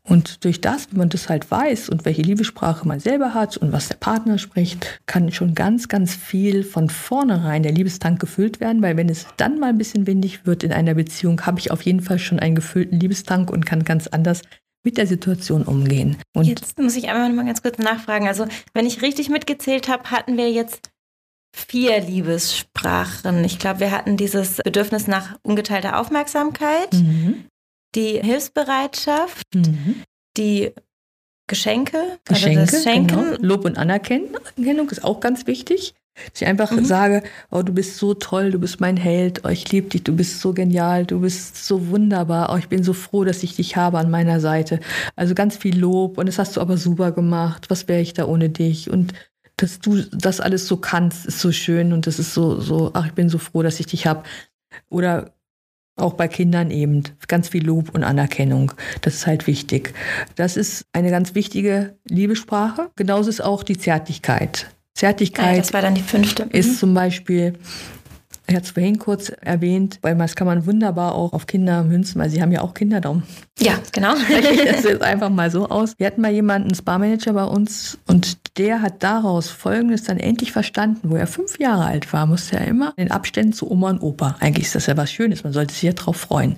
Und 0.06 0.44
durch 0.44 0.60
das, 0.60 0.92
wenn 0.92 0.98
man 0.98 1.10
das 1.10 1.30
halt 1.30 1.50
weiß 1.50 1.88
und 1.88 2.04
welche 2.04 2.22
Liebessprache 2.22 2.86
man 2.86 3.00
selber 3.00 3.34
hat 3.34 3.56
und 3.56 3.72
was 3.72 3.88
der 3.88 3.96
Partner 3.96 4.38
spricht, 4.38 5.00
kann 5.06 5.32
schon 5.32 5.56
ganz, 5.56 5.88
ganz 5.88 6.14
viel 6.14 6.64
von 6.64 6.90
vornherein 6.90 7.64
der 7.64 7.72
Liebestank 7.72 8.20
gefüllt 8.20 8.60
werden, 8.60 8.82
weil 8.82 8.98
wenn 8.98 9.08
es 9.08 9.26
dann 9.38 9.60
mal 9.60 9.70
ein 9.70 9.78
bisschen 9.78 10.06
windig 10.06 10.46
wird 10.46 10.64
in 10.64 10.74
einer 10.74 10.94
Beziehung, 10.94 11.46
habe 11.46 11.60
ich 11.60 11.72
auf 11.72 11.82
jeden 11.84 12.02
Fall 12.02 12.20
schon 12.20 12.40
einen 12.40 12.56
gefüllten 12.56 13.00
Liebestank 13.00 13.50
und 13.50 13.66
kann 13.66 13.86
ganz 13.86 14.08
anders 14.08 14.42
mit 14.84 14.98
der 14.98 15.08
Situation 15.08 15.64
umgehen. 15.64 16.18
Und 16.36 16.46
jetzt 16.46 16.78
muss 16.78 16.98
ich 16.98 17.08
einmal 17.08 17.32
mal 17.32 17.46
ganz 17.46 17.62
kurz 17.62 17.78
nachfragen. 17.78 18.28
Also, 18.28 18.46
wenn 18.74 18.86
ich 18.86 19.02
richtig 19.02 19.30
mitgezählt 19.30 19.88
habe, 19.88 20.12
hatten 20.12 20.36
wir 20.36 20.52
jetzt 20.52 20.90
vier 21.54 22.02
Liebessprachen. 22.02 23.44
Ich 23.44 23.60
glaube, 23.60 23.80
wir 23.82 23.92
hatten 23.92 24.18
dieses 24.18 24.58
Bedürfnis 24.58 25.08
nach 25.08 25.38
ungeteilter 25.44 26.00
Aufmerksamkeit, 26.00 26.94
mhm. 26.94 27.46
die 27.96 28.20
Hilfsbereitschaft, 28.20 29.56
mhm. 29.56 30.04
die 30.36 30.74
Geschenke, 31.48 32.20
Geschenke 32.26 32.62
also 32.62 32.72
das 32.72 32.84
Schenken. 32.84 33.16
Genau. 33.16 33.38
Lob 33.42 33.66
und 33.66 33.78
Anerkennung 33.78 34.90
ist 34.90 35.04
auch 35.04 35.20
ganz 35.20 35.46
wichtig. 35.46 35.94
Dass 36.16 36.42
ich 36.42 36.48
einfach 36.48 36.72
mhm. 36.72 36.86
sage, 36.86 37.24
oh, 37.50 37.64
du 37.64 37.74
bist 37.74 37.98
so 37.98 38.14
toll, 38.14 38.52
du 38.52 38.60
bist 38.60 38.80
mein 38.80 38.98
Held, 38.98 39.42
oh, 39.46 39.50
ich 39.50 39.72
liebe 39.72 39.90
dich, 39.90 40.04
du 40.04 40.16
bist 40.16 40.42
so 40.42 40.54
genial, 40.54 41.08
du 41.08 41.22
bist 41.22 41.66
so 41.66 41.88
wunderbar, 41.88 42.52
oh, 42.54 42.58
ich 42.58 42.70
bin 42.70 42.84
so 42.84 42.94
froh, 42.94 43.24
dass 43.24 43.42
ich 43.42 43.56
dich 43.56 43.78
habe 43.78 43.98
an 43.98 44.12
meiner 44.12 44.40
Seite. 44.40 44.80
Also 45.16 45.34
ganz 45.34 45.58
viel 45.58 45.78
Lob 45.78 46.20
und 46.20 46.28
das 46.28 46.38
hast 46.38 46.56
du 46.56 46.62
aber 46.62 46.78
super 46.78 47.12
gemacht, 47.12 47.72
was 47.72 47.88
wäre 47.88 48.02
ich 48.02 48.14
da 48.14 48.28
ohne 48.28 48.50
dich? 48.50 48.92
Und 48.92 49.14
dass 49.58 49.80
du 49.80 50.02
das 50.12 50.40
alles 50.40 50.68
so 50.68 50.78
kannst, 50.78 51.26
ist 51.26 51.40
so 51.40 51.52
schön 51.52 51.94
und 51.94 52.08
das 52.08 52.20
ist 52.20 52.34
so, 52.34 52.60
so, 52.60 52.92
ach, 52.94 53.08
ich 53.08 53.14
bin 53.14 53.30
so 53.30 53.38
froh, 53.38 53.62
dass 53.62 53.80
ich 53.80 53.86
dich 53.86 54.08
habe. 54.08 54.24
Oder 54.90 55.34
auch 55.96 56.14
bei 56.14 56.28
Kindern 56.28 56.72
eben 56.72 57.04
ganz 57.28 57.50
viel 57.50 57.64
Lob 57.64 57.94
und 57.94 58.04
Anerkennung. 58.04 58.72
Das 59.02 59.14
ist 59.14 59.28
halt 59.28 59.46
wichtig. 59.46 59.94
Das 60.36 60.58
ist 60.58 60.86
eine 60.92 61.12
ganz 61.12 61.36
wichtige 61.36 61.96
Liebessprache. 62.06 62.90
Genauso 62.96 63.30
ist 63.30 63.42
auch 63.42 63.64
die 63.64 63.78
Zärtlichkeit. 63.78 64.72
Zärtlichkeit. 64.96 65.56
Ja, 65.56 65.58
das 65.58 65.74
war 65.74 65.82
dann 65.82 65.96
die 65.96 66.02
fünfte. 66.02 66.44
Ist 66.52 66.70
mhm. 66.70 66.78
zum 66.78 66.94
Beispiel 66.94 67.54
ich 68.46 68.56
hatte 68.56 68.66
es 68.66 68.72
vorhin 68.72 69.00
kurz 69.00 69.30
erwähnt, 69.30 70.00
weil 70.02 70.16
das 70.18 70.36
kann 70.36 70.48
man 70.48 70.66
wunderbar 70.66 71.16
auch 71.16 71.32
auf 71.32 71.48
Kinder 71.48 71.84
münzen, 71.84 72.20
weil 72.20 72.30
sie 72.30 72.42
haben 72.42 72.52
ja 72.52 72.62
auch 72.62 72.74
Kinder 72.74 73.00
darum. 73.00 73.24
Ja, 73.60 73.80
genau. 73.94 74.14
das 74.66 74.84
sieht 74.84 75.02
einfach 75.02 75.30
mal 75.30 75.50
so 75.50 75.70
aus. 75.70 75.94
Wir 75.98 76.08
hatten 76.08 76.22
mal 76.22 76.32
jemanden, 76.32 76.68
einen 76.68 76.76
Spa-Manager 76.76 77.34
bei 77.34 77.46
uns 77.46 77.98
und 78.06 78.58
der 78.58 78.82
hat 78.82 79.02
daraus 79.02 79.50
Folgendes 79.50 80.04
dann 80.04 80.20
endlich 80.20 80.52
verstanden. 80.52 81.10
Wo 81.10 81.16
er 81.16 81.28
fünf 81.28 81.58
Jahre 81.58 81.86
alt 81.86 82.12
war, 82.12 82.26
musste 82.26 82.58
er 82.58 82.68
immer 82.68 82.94
in 82.98 83.12
Abständen 83.12 83.54
zu 83.54 83.72
Oma 83.72 83.92
und 83.92 84.02
Opa. 84.02 84.36
Eigentlich 84.42 84.66
ist 84.66 84.76
das 84.76 84.88
ja 84.88 84.98
was 84.98 85.12
Schönes, 85.12 85.44
man 85.44 85.54
sollte 85.54 85.74
sich 85.74 85.84
ja 85.84 85.94
drauf 85.94 86.18
freuen. 86.18 86.58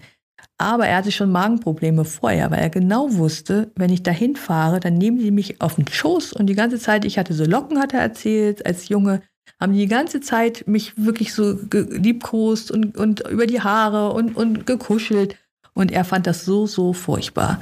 Aber 0.58 0.88
er 0.88 0.98
hatte 0.98 1.12
schon 1.12 1.32
Magenprobleme 1.32 2.06
vorher, 2.06 2.50
weil 2.50 2.60
er 2.60 2.70
genau 2.70 3.14
wusste, 3.14 3.72
wenn 3.76 3.92
ich 3.92 4.04
dahin 4.04 4.38
fahre, 4.38 4.80
dann 4.80 4.96
nehmen 4.96 5.20
die 5.20 5.32
mich 5.32 5.62
auf 5.62 5.76
den 5.76 5.88
Schoß 5.88 6.34
und 6.34 6.48
die 6.48 6.56
ganze 6.56 6.80
Zeit, 6.80 7.04
ich 7.04 7.18
hatte 7.18 7.34
so 7.34 7.44
Locken, 7.44 7.80
hat 7.80 7.94
er 7.94 8.00
erzählt, 8.00 8.66
als 8.66 8.88
Junge, 8.88 9.22
haben 9.60 9.74
die 9.74 9.88
ganze 9.88 10.22
Zeit 10.22 10.68
mich 10.68 10.94
wirklich 10.98 11.34
so 11.34 11.58
liebkost 11.72 12.72
und, 12.72 12.98
und 12.98 13.22
über 13.28 13.48
die 13.48 13.62
Haare 13.62 14.12
und, 14.14 14.36
und 14.36 14.66
gekuschelt. 14.66 15.38
Und 15.74 15.92
er 15.92 16.06
fand 16.06 16.26
das 16.26 16.46
so, 16.46 16.68
so 16.68 16.94
furchtbar. 16.94 17.60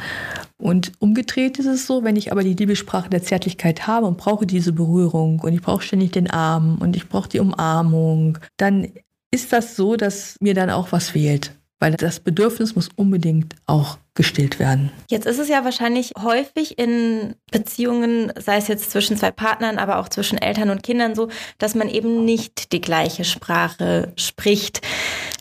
Und 0.58 0.92
umgedreht 1.00 1.58
ist 1.58 1.66
es 1.66 1.88
so, 1.88 2.04
wenn 2.04 2.16
ich 2.16 2.32
aber 2.32 2.44
die 2.44 2.54
Liebessprache 2.54 3.10
der 3.10 3.24
Zärtlichkeit 3.24 3.88
habe 3.88 4.06
und 4.06 4.18
brauche 4.18 4.46
diese 4.46 4.72
Berührung 4.72 5.40
und 5.40 5.54
ich 5.54 5.62
brauche 5.62 5.82
ständig 5.82 6.12
den 6.12 6.30
Arm 6.30 6.78
und 6.80 6.96
ich 6.96 7.10
brauche 7.10 7.30
die 7.30 7.40
Umarmung, 7.40 8.38
dann 8.58 8.92
ist 9.32 9.52
das 9.52 9.76
so, 9.76 9.96
dass 9.96 10.36
mir 10.40 10.54
dann 10.54 10.70
auch 10.70 10.92
was 10.92 11.10
fehlt 11.10 11.54
weil 11.84 11.96
das 11.96 12.22
Bedürfnis 12.22 12.78
muss 12.78 12.88
unbedingt 12.96 13.58
auch 13.66 13.98
gestillt 14.14 14.58
werden. 14.58 14.90
Jetzt 15.10 15.26
ist 15.26 15.38
es 15.38 15.50
ja 15.50 15.66
wahrscheinlich 15.66 16.14
häufig 16.18 16.80
in 16.80 17.36
Beziehungen, 17.52 18.32
sei 18.40 18.56
es 18.56 18.70
jetzt 18.70 18.90
zwischen 18.90 19.18
zwei 19.18 19.32
Partnern, 19.32 19.78
aber 19.78 19.98
auch 20.00 20.08
zwischen 20.08 20.38
Eltern 20.38 20.70
und 20.70 20.82
Kindern 20.82 21.14
so, 21.14 21.28
dass 21.58 21.76
man 21.76 21.90
eben 21.90 22.24
nicht 22.24 22.72
die 22.72 22.80
gleiche 22.80 23.26
Sprache 23.26 24.14
spricht. 24.16 24.80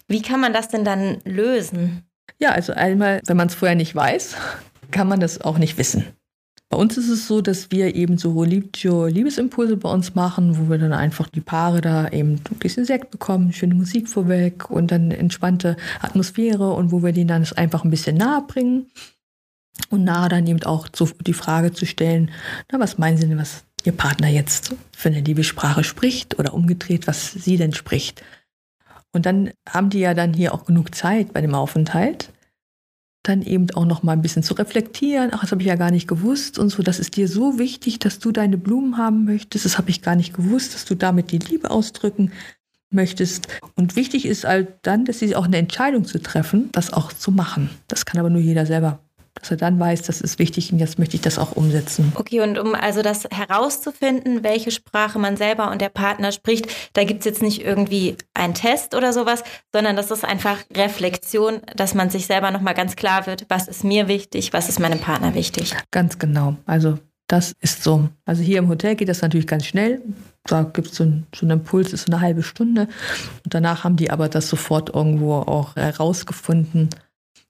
Wie 0.08 0.20
kann 0.20 0.40
man 0.40 0.52
das 0.52 0.66
denn 0.66 0.84
dann 0.84 1.18
lösen? 1.24 2.02
Ja, 2.40 2.50
also 2.50 2.72
einmal, 2.72 3.20
wenn 3.24 3.36
man 3.36 3.46
es 3.46 3.54
vorher 3.54 3.76
nicht 3.76 3.94
weiß, 3.94 4.34
kann 4.90 5.06
man 5.06 5.20
das 5.20 5.40
auch 5.42 5.58
nicht 5.58 5.78
wissen. 5.78 6.06
Bei 6.72 6.78
uns 6.78 6.96
ist 6.96 7.10
es 7.10 7.26
so, 7.26 7.42
dass 7.42 7.70
wir 7.70 7.94
eben 7.94 8.16
so 8.16 8.32
Religio-Liebesimpulse 8.32 9.76
bei 9.76 9.90
uns 9.90 10.14
machen, 10.14 10.56
wo 10.56 10.70
wir 10.70 10.78
dann 10.78 10.94
einfach 10.94 11.28
die 11.28 11.42
Paare 11.42 11.82
da 11.82 12.08
eben 12.08 12.40
ein 12.50 12.58
bisschen 12.60 12.86
Sekt 12.86 13.10
bekommen, 13.10 13.52
schöne 13.52 13.74
Musik 13.74 14.08
vorweg 14.08 14.70
und 14.70 14.90
dann 14.90 15.10
entspannte 15.10 15.76
Atmosphäre 16.00 16.72
und 16.72 16.90
wo 16.90 17.02
wir 17.02 17.12
denen 17.12 17.28
dann 17.28 17.46
einfach 17.56 17.84
ein 17.84 17.90
bisschen 17.90 18.16
nahe 18.16 18.40
bringen 18.48 18.86
und 19.90 20.04
nahe 20.04 20.30
dann 20.30 20.46
eben 20.46 20.62
auch 20.62 20.88
so 20.96 21.10
die 21.26 21.34
Frage 21.34 21.74
zu 21.74 21.84
stellen, 21.84 22.30
na, 22.72 22.80
was 22.80 22.96
meinen 22.96 23.18
Sie 23.18 23.28
denn, 23.28 23.36
was 23.36 23.64
Ihr 23.84 23.92
Partner 23.92 24.28
jetzt 24.28 24.74
für 24.96 25.10
eine 25.10 25.20
Liebessprache 25.20 25.84
spricht 25.84 26.38
oder 26.38 26.54
umgedreht, 26.54 27.06
was 27.06 27.32
sie 27.32 27.58
denn 27.58 27.74
spricht. 27.74 28.22
Und 29.12 29.26
dann 29.26 29.50
haben 29.68 29.90
die 29.90 30.00
ja 30.00 30.14
dann 30.14 30.32
hier 30.32 30.54
auch 30.54 30.64
genug 30.64 30.94
Zeit 30.94 31.34
bei 31.34 31.42
dem 31.42 31.54
Aufenthalt 31.54 32.32
dann 33.22 33.42
eben 33.42 33.70
auch 33.74 33.84
noch 33.84 34.02
mal 34.02 34.12
ein 34.12 34.22
bisschen 34.22 34.42
zu 34.42 34.54
reflektieren. 34.54 35.30
Ach, 35.32 35.42
das 35.42 35.52
habe 35.52 35.62
ich 35.62 35.68
ja 35.68 35.76
gar 35.76 35.90
nicht 35.90 36.08
gewusst 36.08 36.58
und 36.58 36.70
so. 36.70 36.82
Das 36.82 36.98
ist 36.98 37.16
dir 37.16 37.28
so 37.28 37.58
wichtig, 37.58 37.98
dass 38.00 38.18
du 38.18 38.32
deine 38.32 38.58
Blumen 38.58 38.96
haben 38.96 39.24
möchtest. 39.24 39.64
Das 39.64 39.78
habe 39.78 39.90
ich 39.90 40.02
gar 40.02 40.16
nicht 40.16 40.34
gewusst, 40.34 40.74
dass 40.74 40.84
du 40.84 40.94
damit 40.94 41.30
die 41.30 41.38
Liebe 41.38 41.70
ausdrücken 41.70 42.32
möchtest. 42.90 43.48
Und 43.76 43.96
wichtig 43.96 44.26
ist 44.26 44.44
halt 44.44 44.68
dann, 44.82 45.04
dass 45.04 45.20
sie 45.20 45.36
auch 45.36 45.46
eine 45.46 45.56
Entscheidung 45.56 46.04
zu 46.04 46.20
treffen, 46.20 46.70
das 46.72 46.92
auch 46.92 47.12
zu 47.12 47.30
machen. 47.30 47.70
Das 47.88 48.04
kann 48.04 48.18
aber 48.18 48.30
nur 48.30 48.40
jeder 48.40 48.66
selber 48.66 49.00
dass 49.34 49.50
er 49.50 49.56
dann 49.56 49.78
weiß, 49.78 50.02
das 50.02 50.20
ist 50.20 50.38
wichtig 50.38 50.72
und 50.72 50.78
jetzt 50.78 50.98
möchte 50.98 51.16
ich 51.16 51.22
das 51.22 51.38
auch 51.38 51.52
umsetzen. 51.52 52.12
Okay, 52.14 52.40
und 52.40 52.58
um 52.58 52.74
also 52.74 53.02
das 53.02 53.24
herauszufinden, 53.30 54.44
welche 54.44 54.70
Sprache 54.70 55.18
man 55.18 55.36
selber 55.36 55.70
und 55.70 55.80
der 55.80 55.88
Partner 55.88 56.32
spricht, 56.32 56.66
da 56.92 57.04
gibt 57.04 57.20
es 57.20 57.24
jetzt 57.24 57.42
nicht 57.42 57.64
irgendwie 57.64 58.16
einen 58.34 58.54
Test 58.54 58.94
oder 58.94 59.12
sowas, 59.12 59.42
sondern 59.72 59.96
das 59.96 60.10
ist 60.10 60.24
einfach 60.24 60.58
Reflexion, 60.74 61.60
dass 61.76 61.94
man 61.94 62.10
sich 62.10 62.26
selber 62.26 62.50
nochmal 62.50 62.74
ganz 62.74 62.96
klar 62.96 63.26
wird, 63.26 63.46
was 63.48 63.68
ist 63.68 63.84
mir 63.84 64.08
wichtig, 64.08 64.52
was 64.52 64.68
ist 64.68 64.80
meinem 64.80 65.00
Partner 65.00 65.34
wichtig. 65.34 65.74
Ganz 65.90 66.18
genau. 66.18 66.56
Also 66.66 66.98
das 67.32 67.54
ist 67.60 67.82
so. 67.82 68.10
Also 68.26 68.42
hier 68.42 68.58
im 68.58 68.68
Hotel 68.68 68.94
geht 68.94 69.08
das 69.08 69.22
natürlich 69.22 69.46
ganz 69.46 69.64
schnell. 69.64 70.02
Da 70.44 70.64
gibt 70.64 70.88
es 70.88 70.96
so, 70.96 71.04
ein, 71.04 71.26
so 71.34 71.46
einen 71.46 71.60
Impuls, 71.60 71.92
ist 71.94 72.06
so 72.06 72.12
eine 72.12 72.20
halbe 72.20 72.42
Stunde. 72.42 72.88
Und 73.44 73.54
danach 73.54 73.84
haben 73.84 73.96
die 73.96 74.10
aber 74.10 74.28
das 74.28 74.48
sofort 74.48 74.94
irgendwo 74.94 75.36
auch 75.36 75.76
herausgefunden. 75.76 76.90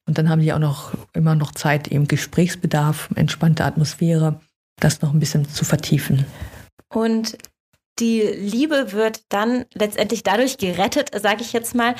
Und 0.06 0.18
dann 0.18 0.28
haben 0.28 0.40
die 0.40 0.52
auch 0.52 0.58
noch 0.58 0.92
immer 1.12 1.34
noch 1.34 1.52
Zeit, 1.52 1.88
eben 1.88 2.08
Gesprächsbedarf, 2.08 3.08
entspannte 3.14 3.64
Atmosphäre, 3.64 4.40
das 4.80 5.00
noch 5.02 5.12
ein 5.12 5.20
bisschen 5.20 5.48
zu 5.48 5.64
vertiefen. 5.64 6.26
Und 6.92 7.38
die 7.98 8.22
Liebe 8.22 8.92
wird 8.92 9.22
dann 9.28 9.64
letztendlich 9.74 10.22
dadurch 10.22 10.58
gerettet, 10.58 11.10
sage 11.20 11.42
ich 11.42 11.52
jetzt 11.52 11.74
mal, 11.74 11.94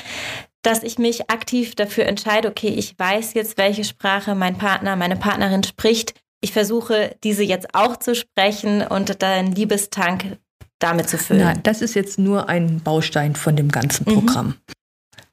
dass 0.62 0.82
ich 0.82 0.98
mich 0.98 1.30
aktiv 1.30 1.74
dafür 1.74 2.06
entscheide, 2.06 2.48
okay, 2.48 2.68
ich 2.68 2.98
weiß 2.98 3.34
jetzt, 3.34 3.58
welche 3.58 3.84
Sprache 3.84 4.34
mein 4.34 4.58
Partner, 4.58 4.96
meine 4.96 5.16
Partnerin 5.16 5.62
spricht. 5.64 6.14
Ich 6.40 6.52
versuche, 6.52 7.16
diese 7.22 7.42
jetzt 7.42 7.74
auch 7.74 7.96
zu 7.96 8.14
sprechen 8.14 8.82
und 8.82 9.22
deinen 9.22 9.52
Liebestank 9.52 10.38
damit 10.78 11.08
zu 11.08 11.18
füllen. 11.18 11.42
Nein, 11.42 11.60
das 11.62 11.82
ist 11.82 11.94
jetzt 11.94 12.18
nur 12.18 12.48
ein 12.48 12.80
Baustein 12.80 13.36
von 13.36 13.54
dem 13.54 13.70
ganzen 13.70 14.08
mhm. 14.08 14.14
Programm. 14.14 14.46
Mhm 14.46 14.72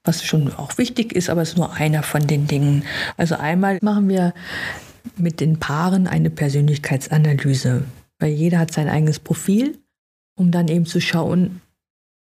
was 0.04 0.24
schon 0.24 0.54
auch 0.54 0.78
wichtig 0.78 1.14
ist, 1.14 1.30
aber 1.30 1.42
es 1.42 1.50
ist 1.50 1.58
nur 1.58 1.74
einer 1.74 2.04
von 2.04 2.26
den 2.26 2.48
Dingen. 2.48 2.84
Also 3.18 3.36
einmal 3.36 3.80
machen 3.82 4.10
wir 4.10 4.34
mit 5.18 5.40
den 5.40 5.60
Paaren 5.60 6.08
eine 6.08 6.30
Persönlichkeitsanalyse, 6.30 7.84
weil 8.20 8.32
jeder 8.32 8.60
hat 8.60 8.72
sein 8.72 8.90
eigenes 8.90 9.20
Profil, 9.20 9.78
um 10.38 10.52
dann 10.52 10.68
eben 10.68 10.86
zu 10.86 11.02
schauen, 11.02 11.62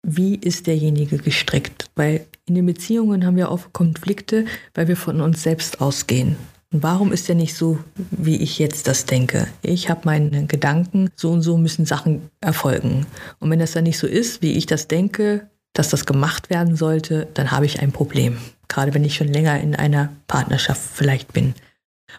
wie 0.03 0.35
ist 0.35 0.67
derjenige 0.67 1.19
gestrickt. 1.19 1.91
Weil 1.95 2.27
in 2.47 2.55
den 2.55 2.67
Beziehungen 2.67 3.25
haben 3.25 3.37
wir 3.37 3.51
oft 3.51 3.73
Konflikte, 3.73 4.47
weil 4.75 4.89
wir 4.89 4.97
von 4.97 5.21
uns 5.21 5.43
selbst 5.43 5.81
ausgehen. 5.81 6.37
Und 6.73 6.83
warum 6.85 7.13
ist 7.13 7.29
er 7.29 7.35
nicht 7.35 7.55
so, 7.55 7.79
wie 8.11 8.37
ich 8.37 8.59
jetzt 8.59 8.87
das 8.87 9.05
denke? 9.05 9.49
Ich 9.63 9.91
habe 9.91 10.03
meine 10.05 10.47
Gedanken, 10.47 11.11
so 11.17 11.33
und 11.33 11.43
so 11.43 11.59
müssen 11.59 11.85
Sachen 11.85 12.31
erfolgen. 12.41 13.07
Und 13.41 13.51
wenn 13.51 13.59
das 13.59 13.73
dann 13.73 13.85
nicht 13.85 13.99
so 13.99 14.07
ist, 14.07 14.41
wie 14.41 14.53
ich 14.53 14.67
das 14.67 14.87
denke, 14.87 15.51
dass 15.73 15.91
das 15.91 16.07
gemacht 16.07 16.51
werden 16.51 16.77
sollte, 16.77 17.29
dann 17.35 17.51
habe 17.51 17.67
ich 17.67 17.81
ein 17.81 17.93
Problem. 17.93 18.39
Gerade 18.69 18.95
wenn 18.95 19.05
ich 19.05 19.17
schon 19.17 19.29
länger 19.29 19.61
in 19.61 19.75
einer 19.75 20.11
Partnerschaft 20.27 20.81
vielleicht 20.81 21.33
bin. 21.33 21.55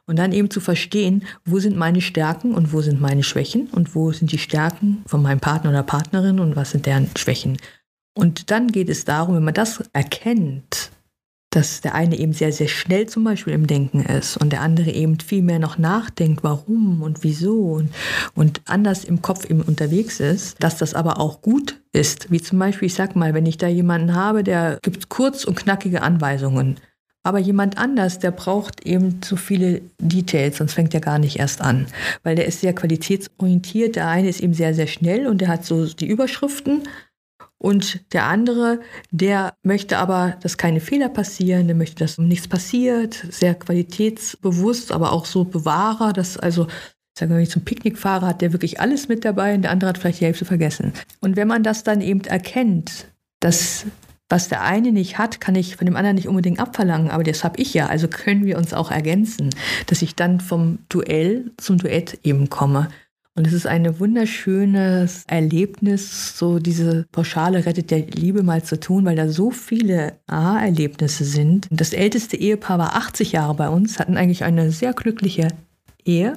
Und 0.06 0.20
dann 0.20 0.32
eben 0.32 0.50
zu 0.50 0.62
verstehen, 0.62 1.26
wo 1.46 1.60
sind 1.60 1.76
meine 1.76 2.02
Stärken 2.02 2.54
und 2.54 2.74
wo 2.74 2.82
sind 2.82 3.02
meine 3.02 3.24
Schwächen 3.24 3.68
und 3.72 3.94
wo 3.94 4.12
sind 4.12 4.32
die 4.32 4.38
Stärken 4.38 5.04
von 5.06 5.22
meinem 5.22 5.40
Partner 5.40 5.70
oder 5.70 5.84
Partnerin 5.84 6.40
und 6.40 6.56
was 6.56 6.72
sind 6.72 6.86
deren 6.86 7.10
Schwächen. 7.18 7.58
Und 8.14 8.52
dann 8.52 8.68
geht 8.72 8.90
es 8.90 9.06
darum, 9.06 9.36
wenn 9.36 9.44
man 9.44 9.54
das 9.54 9.84
erkennt, 9.94 10.92
dass 11.52 11.82
der 11.82 11.94
eine 11.96 12.18
eben 12.18 12.32
sehr, 12.34 12.54
sehr 12.54 12.70
schnell 12.70 13.08
zum 13.08 13.26
Beispiel 13.26 13.54
im 13.54 13.68
Denken 13.68 14.02
ist 14.02 14.38
und 14.38 14.52
der 14.52 14.62
andere 14.62 14.90
eben 14.90 15.20
viel 15.20 15.42
mehr 15.42 15.60
noch 15.60 15.78
nachdenkt, 15.78 16.44
warum 16.44 17.02
und 17.02 17.24
wieso 17.24 17.74
und, 17.74 17.90
und 18.34 18.62
anders 18.66 19.04
im 19.04 19.22
Kopf 19.22 19.46
eben 19.50 19.62
unterwegs 19.62 20.22
ist, 20.22 20.56
dass 20.64 20.78
das 20.78 20.94
aber 20.94 21.20
auch 21.20 21.42
gut 21.42 21.82
ist. 21.92 22.32
Wie 22.32 22.42
zum 22.42 22.58
Beispiel, 22.58 22.88
ich 22.88 22.94
sag 22.94 23.18
mal, 23.18 23.34
wenn 23.34 23.46
ich 23.46 23.58
da 23.58 23.68
jemanden 23.68 24.16
habe, 24.16 24.44
der 24.44 24.80
gibt 24.82 25.10
kurz 25.10 25.44
und 25.44 25.56
knackige 25.56 26.02
Anweisungen. 26.02 26.80
Aber 27.24 27.38
jemand 27.38 27.78
anders, 27.78 28.18
der 28.18 28.32
braucht 28.32 28.86
eben 28.86 29.20
so 29.24 29.36
viele 29.36 29.82
Details, 30.00 30.58
sonst 30.58 30.74
fängt 30.74 30.94
er 30.94 31.02
gar 31.02 31.20
nicht 31.20 31.38
erst 31.38 31.62
an. 31.62 31.86
Weil 32.24 32.36
der 32.36 32.48
ist 32.48 32.62
sehr 32.62 32.74
qualitätsorientiert. 32.74 33.96
Der 33.96 34.08
eine 34.08 34.30
ist 34.30 34.40
eben 34.40 34.56
sehr, 34.56 34.74
sehr 34.74 34.88
schnell 34.88 35.28
und 35.28 35.40
der 35.40 35.50
hat 35.50 35.64
so 35.64 35.86
die 35.86 36.08
Überschriften. 36.08 36.88
Und 37.62 38.12
der 38.12 38.26
andere, 38.26 38.80
der 39.12 39.54
möchte 39.62 40.00
aber, 40.00 40.36
dass 40.42 40.58
keine 40.58 40.80
Fehler 40.80 41.10
passieren, 41.10 41.68
der 41.68 41.76
möchte, 41.76 41.98
dass 41.98 42.18
nichts 42.18 42.48
passiert, 42.48 43.24
sehr 43.30 43.54
qualitätsbewusst, 43.54 44.92
aber 44.92 45.12
auch 45.12 45.26
so 45.26 45.44
Bewahrer, 45.44 46.12
dass 46.12 46.38
also 46.38 46.66
sagen 47.16 47.30
wir, 47.30 47.36
wenn 47.36 47.44
ich 47.44 47.52
zum 47.52 47.64
Picknickfahrer 47.64 48.26
hat 48.26 48.42
der 48.42 48.52
wirklich 48.52 48.80
alles 48.80 49.10
mit 49.10 49.24
dabei 49.26 49.54
und 49.54 49.62
der 49.62 49.70
andere 49.70 49.90
hat 49.90 50.00
vielleicht 50.00 50.22
die 50.22 50.26
Hälfte 50.26 50.44
vergessen. 50.44 50.94
Und 51.20 51.36
wenn 51.36 51.48
man 51.48 51.62
das 51.62 51.84
dann 51.84 52.02
eben 52.02 52.22
erkennt, 52.22 53.06
dass 53.42 53.86
was 54.28 54.50
der 54.50 54.64
eine 54.64 54.92
nicht 54.92 55.20
hat, 55.20 55.40
kann 55.40 55.54
ich 55.54 55.76
von 55.76 55.86
dem 55.86 55.96
anderen 55.96 56.16
nicht 56.16 56.28
unbedingt 56.28 56.60
abverlangen, 56.60 57.12
aber 57.12 57.24
das 57.24 57.44
habe 57.44 57.62
ich 57.62 57.76
ja, 57.76 57.86
also 57.88 58.08
können 58.08 58.44
wir 58.44 58.58
uns 58.58 58.74
auch 58.74 58.90
ergänzen, 58.90 59.52
dass 59.86 60.02
ich 60.02 60.16
dann 60.16 60.40
vom 60.40 60.80
Duell 60.90 61.52
zum 61.58 61.78
Duett 61.78 62.18
eben 62.24 62.50
komme. 62.50 62.88
Und 63.34 63.48
es 63.48 63.54
ist 63.54 63.66
ein 63.66 64.00
wunderschönes 64.00 65.24
Erlebnis, 65.28 66.38
so 66.38 66.60
diese 66.60 67.06
pauschale 67.14 67.66
Rettet 67.66 67.90
der 67.90 68.00
Liebe 68.00 68.44
mal 68.44 68.62
zu 68.62 68.78
tun, 68.78 69.06
weil 69.06 69.16
da 69.16 69.30
so 69.30 69.52
viele 69.52 70.20
Aha-Erlebnisse 70.28 71.24
sind. 71.24 71.68
Das 71.72 71.94
älteste 71.94 72.36
Ehepaar 72.36 72.78
war 72.78 72.96
80 72.98 73.32
Jahre 73.32 73.56
bei 73.56 73.70
uns, 73.70 74.00
hatten 74.00 74.18
eigentlich 74.18 74.44
eine 74.44 74.72
sehr 74.72 74.92
glückliche 74.92 75.48
Ehe 76.04 76.34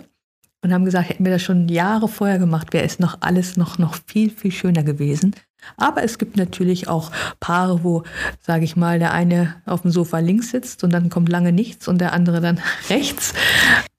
und 0.62 0.72
haben 0.72 0.84
gesagt, 0.84 1.08
hätten 1.08 1.24
wir 1.24 1.32
das 1.32 1.42
schon 1.42 1.68
Jahre 1.68 2.06
vorher 2.06 2.38
gemacht, 2.38 2.72
wäre 2.72 2.86
es 2.86 3.00
noch 3.00 3.18
alles 3.20 3.56
noch, 3.56 3.78
noch 3.78 3.96
viel, 4.06 4.30
viel 4.30 4.52
schöner 4.52 4.84
gewesen. 4.84 5.34
Aber 5.76 6.02
es 6.02 6.18
gibt 6.18 6.36
natürlich 6.36 6.88
auch 6.88 7.10
Paare, 7.40 7.82
wo, 7.84 8.04
sage 8.40 8.64
ich 8.64 8.76
mal, 8.76 8.98
der 8.98 9.12
eine 9.12 9.56
auf 9.66 9.82
dem 9.82 9.90
Sofa 9.90 10.18
links 10.18 10.50
sitzt 10.50 10.84
und 10.84 10.92
dann 10.92 11.10
kommt 11.10 11.28
lange 11.28 11.52
nichts 11.52 11.88
und 11.88 12.00
der 12.00 12.12
andere 12.12 12.40
dann 12.40 12.60
rechts. 12.90 13.34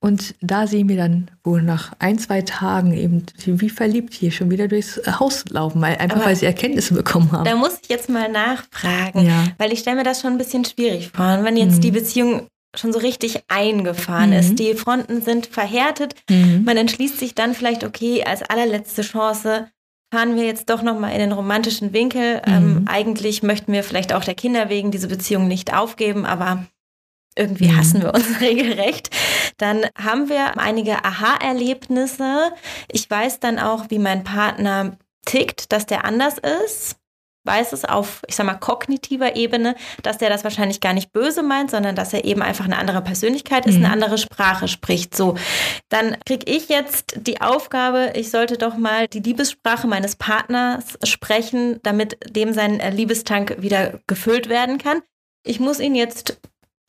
Und 0.05 0.35
da 0.39 0.67
sehen 0.67 0.88
wir 0.88 0.97
dann 0.97 1.31
wohl 1.43 1.63
nach 1.63 1.93
ein, 1.97 2.19
zwei 2.19 2.43
Tagen 2.43 2.93
eben, 2.93 3.24
wie 3.43 3.71
verliebt 3.71 4.13
hier 4.13 4.29
schon 4.29 4.51
wieder 4.51 4.67
durchs 4.67 5.01
Haus 5.19 5.45
laufen, 5.50 5.81
weil, 5.81 5.95
einfach 5.95 6.17
Aber 6.17 6.27
weil 6.27 6.35
sie 6.35 6.45
Erkenntnisse 6.45 6.93
bekommen 6.93 7.31
haben. 7.31 7.43
Da 7.43 7.55
muss 7.55 7.79
ich 7.81 7.89
jetzt 7.89 8.07
mal 8.07 8.31
nachfragen, 8.31 9.25
ja. 9.25 9.45
weil 9.57 9.74
ich 9.74 9.79
stelle 9.79 9.95
mir 9.95 10.03
das 10.03 10.21
schon 10.21 10.33
ein 10.33 10.38
bisschen 10.38 10.63
schwierig 10.63 11.09
vor. 11.09 11.39
Und 11.39 11.43
wenn 11.43 11.57
jetzt 11.57 11.77
mhm. 11.77 11.81
die 11.81 11.89
Beziehung 11.89 12.45
schon 12.75 12.93
so 12.93 13.00
richtig 13.00 13.39
eingefahren 13.47 14.29
mhm. 14.29 14.35
ist. 14.35 14.59
Die 14.59 14.75
Fronten 14.75 15.24
sind 15.24 15.47
verhärtet. 15.47 16.13
Mhm. 16.29 16.65
Man 16.65 16.77
entschließt 16.77 17.17
sich 17.17 17.33
dann 17.33 17.55
vielleicht, 17.55 17.83
okay, 17.83 18.24
als 18.24 18.43
allerletzte 18.43 19.01
Chance 19.01 19.69
fahren 20.13 20.35
wir 20.35 20.45
jetzt 20.45 20.69
doch 20.69 20.83
nochmal 20.83 21.13
in 21.13 21.19
den 21.19 21.31
romantischen 21.31 21.93
Winkel. 21.93 22.43
Mhm. 22.45 22.53
Ähm, 22.53 22.85
eigentlich 22.88 23.41
möchten 23.41 23.74
wir 23.74 23.81
vielleicht 23.81 24.13
auch 24.13 24.24
der 24.24 24.35
Kinder 24.35 24.69
wegen 24.69 24.91
diese 24.91 25.07
Beziehung 25.07 25.47
nicht 25.47 25.74
aufgeben, 25.74 26.27
aber 26.27 26.67
irgendwie 27.35 27.67
mhm. 27.69 27.77
hassen 27.77 28.01
wir 28.01 28.13
uns 28.13 28.39
regelrecht. 28.41 29.09
Dann 29.57 29.85
haben 29.97 30.29
wir 30.29 30.59
einige 30.59 31.03
Aha-Erlebnisse. 31.03 32.51
Ich 32.91 33.09
weiß 33.09 33.39
dann 33.39 33.59
auch, 33.59 33.89
wie 33.89 33.99
mein 33.99 34.23
Partner 34.23 34.97
tickt, 35.25 35.71
dass 35.71 35.85
der 35.85 36.05
anders 36.05 36.37
ist 36.37 36.97
weiß 37.45 37.73
es 37.73 37.85
auf, 37.85 38.21
ich 38.27 38.35
sag 38.35 38.45
mal, 38.45 38.55
kognitiver 38.55 39.35
Ebene, 39.35 39.75
dass 40.03 40.17
der 40.17 40.29
das 40.29 40.43
wahrscheinlich 40.43 40.81
gar 40.81 40.93
nicht 40.93 41.13
böse 41.13 41.43
meint, 41.43 41.71
sondern 41.71 41.95
dass 41.95 42.13
er 42.13 42.25
eben 42.25 42.41
einfach 42.41 42.65
eine 42.65 42.77
andere 42.77 43.01
Persönlichkeit 43.01 43.65
ist, 43.65 43.77
mhm. 43.77 43.85
eine 43.85 43.93
andere 43.93 44.17
Sprache 44.17 44.67
spricht. 44.67 45.15
So, 45.15 45.35
dann 45.89 46.17
kriege 46.25 46.51
ich 46.51 46.69
jetzt 46.69 47.19
die 47.21 47.41
Aufgabe, 47.41 48.13
ich 48.15 48.31
sollte 48.31 48.57
doch 48.57 48.77
mal 48.77 49.07
die 49.07 49.19
Liebessprache 49.19 49.87
meines 49.87 50.15
Partners 50.15 50.97
sprechen, 51.03 51.79
damit 51.83 52.17
dem 52.35 52.53
sein 52.53 52.81
Liebestank 52.91 53.57
wieder 53.59 53.99
gefüllt 54.07 54.49
werden 54.49 54.77
kann. 54.77 55.01
Ich 55.43 55.59
muss 55.59 55.79
ihn 55.79 55.93
jetzt 55.93 56.39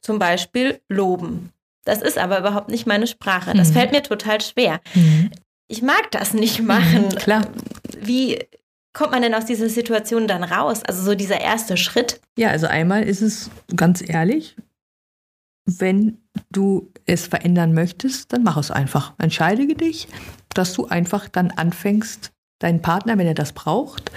zum 0.06 0.20
Beispiel 0.20 0.80
loben. 0.88 1.50
Das 1.84 2.00
ist 2.00 2.16
aber 2.16 2.38
überhaupt 2.38 2.68
nicht 2.68 2.86
meine 2.86 3.08
Sprache. 3.08 3.52
Das 3.54 3.70
mhm. 3.70 3.72
fällt 3.72 3.92
mir 3.92 4.02
total 4.02 4.40
schwer. 4.40 4.80
Mhm. 4.94 5.30
Ich 5.68 5.82
mag 5.82 6.10
das 6.12 6.32
nicht 6.32 6.62
machen. 6.62 7.06
Mhm, 7.06 7.16
klar. 7.16 7.46
Wie 8.00 8.38
kommt 8.92 9.10
man 9.10 9.22
denn 9.22 9.34
aus 9.34 9.46
dieser 9.46 9.68
Situation 9.68 10.28
dann 10.28 10.44
raus? 10.44 10.84
Also 10.84 11.02
so 11.02 11.14
dieser 11.16 11.40
erste 11.40 11.76
Schritt? 11.76 12.20
Ja, 12.38 12.50
also 12.50 12.68
einmal 12.68 13.02
ist 13.02 13.20
es 13.20 13.50
ganz 13.74 14.02
ehrlich, 14.08 14.56
wenn 15.64 16.18
du 16.50 16.92
es 17.04 17.26
verändern 17.26 17.74
möchtest, 17.74 18.32
dann 18.32 18.44
mach 18.44 18.56
es 18.56 18.70
einfach. 18.70 19.14
Entscheide 19.18 19.66
dich, 19.66 20.06
dass 20.54 20.72
du 20.72 20.86
einfach 20.86 21.28
dann 21.28 21.50
anfängst, 21.50 22.30
deinen 22.60 22.80
Partner, 22.80 23.18
wenn 23.18 23.26
er 23.26 23.34
das 23.34 23.52
braucht, 23.52 24.12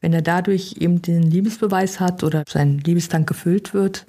wenn 0.00 0.12
er 0.12 0.22
dadurch 0.22 0.76
eben 0.80 1.02
den 1.02 1.22
Liebesbeweis 1.22 2.00
hat 2.00 2.24
oder 2.24 2.44
sein 2.48 2.78
Liebestank 2.78 3.28
gefüllt 3.28 3.74
wird, 3.74 4.06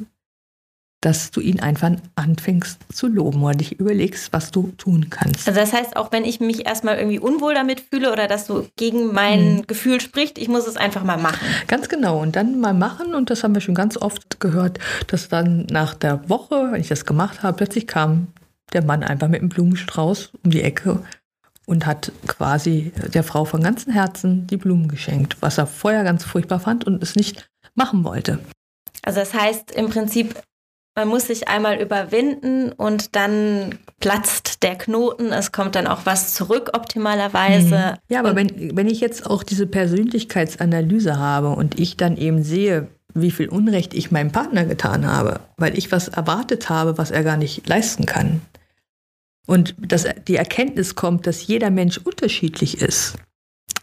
dass 1.05 1.29
du 1.29 1.39
ihn 1.39 1.59
einfach 1.59 1.91
anfängst 2.15 2.79
zu 2.91 3.07
loben 3.07 3.43
oder 3.43 3.53
dich 3.53 3.79
überlegst, 3.79 4.33
was 4.33 4.49
du 4.49 4.71
tun 4.77 5.11
kannst. 5.11 5.47
Also 5.47 5.59
das 5.59 5.71
heißt, 5.71 5.97
auch 5.97 6.11
wenn 6.11 6.25
ich 6.25 6.39
mich 6.39 6.65
erstmal 6.65 6.97
irgendwie 6.97 7.19
unwohl 7.19 7.53
damit 7.53 7.79
fühle 7.79 8.11
oder 8.11 8.27
dass 8.27 8.47
du 8.47 8.67
gegen 8.75 9.13
mein 9.13 9.57
hm. 9.57 9.67
Gefühl 9.67 10.01
sprichst, 10.01 10.39
ich 10.39 10.47
muss 10.47 10.65
es 10.65 10.77
einfach 10.77 11.03
mal 11.03 11.17
machen. 11.17 11.45
Ganz 11.67 11.89
genau. 11.89 12.19
Und 12.19 12.35
dann 12.35 12.59
mal 12.59 12.73
machen. 12.73 13.13
Und 13.13 13.29
das 13.29 13.43
haben 13.43 13.53
wir 13.53 13.61
schon 13.61 13.75
ganz 13.75 13.97
oft 13.97 14.39
gehört, 14.39 14.79
dass 15.05 15.29
dann 15.29 15.67
nach 15.69 15.93
der 15.93 16.27
Woche, 16.27 16.69
wenn 16.71 16.81
ich 16.81 16.87
das 16.87 17.05
gemacht 17.05 17.43
habe, 17.43 17.57
plötzlich 17.57 17.85
kam 17.85 18.29
der 18.73 18.83
Mann 18.83 19.03
einfach 19.03 19.27
mit 19.27 19.41
einem 19.41 19.49
Blumenstrauß 19.49 20.31
um 20.43 20.49
die 20.49 20.63
Ecke 20.63 21.03
und 21.67 21.85
hat 21.85 22.11
quasi 22.25 22.93
der 23.13 23.23
Frau 23.23 23.45
von 23.45 23.61
ganzem 23.61 23.93
Herzen 23.93 24.47
die 24.47 24.57
Blumen 24.57 24.87
geschenkt, 24.87 25.37
was 25.41 25.59
er 25.59 25.67
vorher 25.67 26.03
ganz 26.03 26.23
furchtbar 26.23 26.59
fand 26.59 26.83
und 26.83 27.03
es 27.03 27.15
nicht 27.15 27.47
machen 27.75 28.03
wollte. 28.03 28.39
Also 29.03 29.19
das 29.19 29.35
heißt 29.35 29.69
im 29.69 29.89
Prinzip, 29.89 30.33
man 30.95 31.09
muss 31.09 31.27
sich 31.27 31.49
einmal 31.49 31.81
überwinden 31.81 32.71
und 32.71 33.15
dann 33.15 33.77
platzt 33.99 34.63
der 34.63 34.77
Knoten, 34.77 35.33
es 35.33 35.51
kommt 35.51 35.75
dann 35.75 35.87
auch 35.87 36.05
was 36.05 36.33
zurück 36.33 36.71
optimalerweise. 36.73 37.95
Mhm. 37.95 38.13
Ja, 38.13 38.19
aber 38.19 38.35
wenn, 38.35 38.75
wenn 38.77 38.87
ich 38.87 39.01
jetzt 39.01 39.25
auch 39.25 39.43
diese 39.43 39.67
Persönlichkeitsanalyse 39.67 41.17
habe 41.17 41.49
und 41.49 41.77
ich 41.79 41.97
dann 41.97 42.15
eben 42.15 42.43
sehe, 42.43 42.87
wie 43.13 43.31
viel 43.31 43.49
Unrecht 43.49 43.93
ich 43.93 44.11
meinem 44.11 44.31
Partner 44.31 44.65
getan 44.65 45.05
habe, 45.05 45.41
weil 45.57 45.77
ich 45.77 45.91
was 45.91 46.07
erwartet 46.07 46.69
habe, 46.69 46.97
was 46.97 47.11
er 47.11 47.23
gar 47.23 47.37
nicht 47.37 47.67
leisten 47.67 48.05
kann. 48.05 48.41
Und 49.47 49.75
dass 49.77 50.05
die 50.27 50.37
Erkenntnis 50.37 50.95
kommt, 50.95 51.27
dass 51.27 51.45
jeder 51.45 51.69
Mensch 51.71 51.97
unterschiedlich 51.97 52.81
ist. 52.81 53.15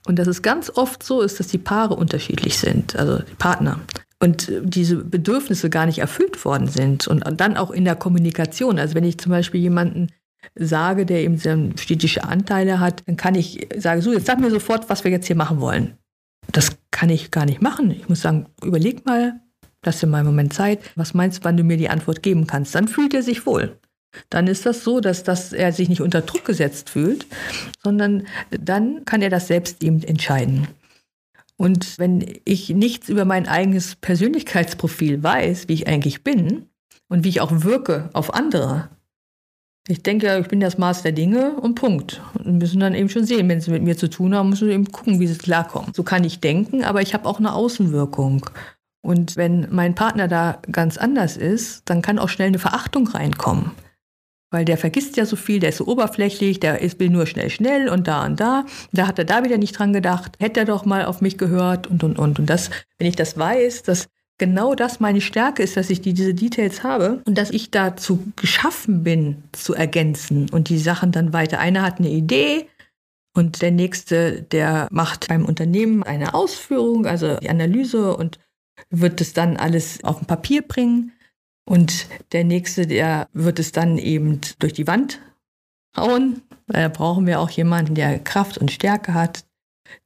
Und 0.07 0.19
dass 0.19 0.26
es 0.26 0.42
ganz 0.42 0.71
oft 0.75 1.02
so 1.02 1.21
ist, 1.21 1.38
dass 1.38 1.47
die 1.47 1.59
Paare 1.59 1.95
unterschiedlich 1.95 2.59
sind, 2.59 2.97
also 2.97 3.19
die 3.21 3.35
Partner 3.35 3.81
und 4.23 4.52
diese 4.62 4.97
Bedürfnisse 4.99 5.69
gar 5.69 5.85
nicht 5.85 5.99
erfüllt 5.99 6.45
worden 6.45 6.69
sind. 6.69 7.09
Und 7.09 7.25
dann 7.41 7.57
auch 7.57 7.73
in 7.73 7.85
der 7.85 7.97
Kommunikation. 7.97 8.79
Also 8.79 8.95
wenn 8.95 9.02
ich 9.02 9.19
zum 9.19 9.33
Beispiel 9.33 9.61
jemanden 9.61 10.12
sage, 10.55 11.05
der 11.07 11.23
eben 11.23 11.38
städtische 11.76 12.23
Anteile 12.23 12.79
hat, 12.79 13.02
dann 13.07 13.17
kann 13.17 13.35
ich 13.35 13.67
sagen, 13.76 14.00
so, 14.00 14.12
jetzt 14.12 14.26
sag 14.26 14.38
mir 14.38 14.50
sofort, 14.50 14.88
was 14.88 15.02
wir 15.02 15.11
jetzt 15.11 15.26
hier 15.26 15.35
machen 15.35 15.61
wollen. 15.61 15.99
Das 16.52 16.71
kann 16.93 17.11
ich 17.11 17.33
gar 17.33 17.47
nicht 17.47 17.62
machen. 17.62 17.91
Ich 17.91 18.09
muss 18.09 18.21
sagen, 18.21 18.47
überleg 18.62 19.05
mal, 19.05 19.41
lass 19.85 19.99
dir 19.99 20.07
mal 20.07 20.19
einen 20.19 20.29
Moment 20.29 20.52
Zeit. 20.52 20.79
Was 20.95 21.14
meinst 21.14 21.38
du, 21.41 21.45
wann 21.45 21.57
du 21.57 21.64
mir 21.64 21.76
die 21.76 21.91
Antwort 21.91 22.23
geben 22.23 22.47
kannst? 22.47 22.76
Dann 22.76 22.87
fühlt 22.87 23.14
er 23.14 23.25
sich 23.25 23.45
wohl. 23.45 23.76
Dann 24.31 24.47
ist 24.47 24.67
das 24.67 24.85
so, 24.85 25.00
dass, 25.00 25.25
dass 25.25 25.52
er 25.52 25.73
sich 25.73 25.88
nicht 25.88 26.00
unter 26.00 26.21
Druck 26.21 26.45
gesetzt 26.45 26.91
fühlt, 26.91 27.26
sondern 27.83 28.29
dann 28.50 29.05
kann 29.05 29.21
er 29.21 29.31
das 29.31 29.49
selbst 29.49 29.83
eben 29.83 30.00
entscheiden. 30.05 30.69
Und 31.56 31.99
wenn 31.99 32.25
ich 32.44 32.71
nichts 32.71 33.09
über 33.09 33.25
mein 33.25 33.47
eigenes 33.47 33.97
Persönlichkeitsprofil 33.97 35.23
weiß, 35.23 35.68
wie 35.68 35.75
ich 35.75 35.87
eigentlich 35.87 36.25
bin 36.25 36.66
und 37.09 37.25
wie 37.25 37.28
ich 37.28 37.40
auch 37.40 37.62
wirke 37.62 38.11
auf 38.12 38.35
andere, 38.35 38.88
ich 39.88 40.02
denke, 40.02 40.38
ich 40.38 40.49
bin 40.49 40.61
das 40.61 40.78
Maß 40.78 41.02
der 41.02 41.12
Dinge 41.12 41.56
und 41.56 41.75
Punkt. 41.75 42.21
Und 42.38 42.59
müssen 42.59 42.80
dann 42.80 42.94
eben 42.94 43.09
schon 43.09 43.25
sehen, 43.25 43.49
wenn 43.49 43.61
sie 43.61 43.73
mit 43.73 43.82
mir 43.82 43.97
zu 43.97 44.09
tun 44.09 44.35
haben, 44.35 44.50
müssen 44.50 44.68
wir 44.68 44.75
eben 44.75 44.92
gucken, 44.92 45.18
wie 45.18 45.26
sie 45.26 45.37
klarkommen. 45.37 45.92
So 45.94 46.04
kann 46.04 46.23
ich 46.23 46.40
denken, 46.40 46.85
aber 46.85 47.02
ich 47.02 47.14
habe 47.14 47.28
auch 47.28 47.38
eine 47.38 47.52
Außenwirkung. 47.52 48.49
Und 49.05 49.37
wenn 49.37 49.66
mein 49.70 49.96
Partner 49.96 50.29
da 50.29 50.62
ganz 50.70 50.96
anders 50.98 51.37
ist, 51.37 51.83
dann 51.87 52.03
kann 52.03 52.20
auch 52.20 52.29
schnell 52.29 52.48
eine 52.48 52.61
Verachtung 52.61 53.09
reinkommen. 53.09 53.72
Weil 54.53 54.65
der 54.65 54.79
vergisst 54.79 55.17
ja 55.17 55.27
so 55.27 55.35
viel, 55.35 55.59
der 55.59 55.71
ist 55.71 55.79
so 55.79 55.87
oberflächlich, 55.87 56.61
der 56.61 56.81
ist, 56.81 57.01
will 57.01 57.11
nur 57.11 57.27
schnell, 57.27 57.51
schnell 57.51 57.88
und 57.88 58.07
da 58.07 58.25
und 58.25 58.38
da. 58.38 58.65
Da 58.93 59.09
hat 59.09 59.19
er 59.19 59.25
da 59.25 59.43
wieder 59.43 59.59
nicht 59.59 59.77
dran 59.77 59.93
gedacht, 59.93 60.37
hätte 60.38 60.61
er 60.61 60.67
doch 60.67 60.85
mal 60.85 61.07
auf 61.07 61.21
mich 61.21 61.38
gehört 61.38 61.88
und 61.88 62.05
und 62.05 62.19
und. 62.19 62.38
Und 62.38 62.47
das, 62.47 62.71
wenn 62.99 63.09
ich 63.09 63.17
das 63.17 63.37
weiß, 63.37 63.83
dass 63.83 64.09
genau 64.38 64.75
das 64.75 65.01
meine 65.01 65.21
Stärke 65.21 65.62
ist, 65.62 65.77
dass 65.77 65.91
ich 65.91 66.01
die, 66.01 66.15
diese 66.15 66.35
Details 66.35 66.85
habe 66.85 67.23
und 67.25 67.37
dass 67.37 67.51
ich 67.51 67.73
dazu 67.73 68.23
geschaffen 68.37 69.03
bin, 69.03 69.43
zu 69.53 69.75
ergänzen 69.75 70.49
und 70.51 70.69
die 70.69 70.79
Sachen 70.79 71.11
dann 71.11 71.33
weiter. 71.33 71.59
Einer 71.59 71.83
hat 71.83 71.99
eine 71.99 72.11
Idee, 72.11 72.69
und 73.35 73.62
der 73.62 73.71
nächste, 73.71 74.43
der 74.43 74.88
macht 74.91 75.29
beim 75.29 75.47
Unternehmen 75.47 76.03
eine 76.03 76.35
Ausführung, 76.35 77.07
also 77.07 77.37
die 77.37 77.49
Analyse 77.49 78.15
und 78.15 78.38
wird 78.91 79.21
es 79.21 79.33
dann 79.33 79.57
alles 79.57 80.05
auf 80.05 80.21
ein 80.21 80.27
Papier 80.27 80.62
bringen. 80.62 81.12
Und 81.64 82.07
der 82.33 82.44
nächste, 82.44 82.87
der 82.87 83.29
wird 83.33 83.59
es 83.59 83.72
dann 83.72 83.98
eben 83.98 84.40
durch 84.59 84.72
die 84.72 84.87
Wand 84.87 85.20
hauen. 85.96 86.42
Da 86.66 86.88
brauchen 86.88 87.27
wir 87.27 87.40
auch 87.40 87.51
jemanden, 87.51 87.94
der 87.94 88.18
Kraft 88.18 88.59
und 88.59 88.70
Stärke 88.70 89.14
hat, 89.14 89.44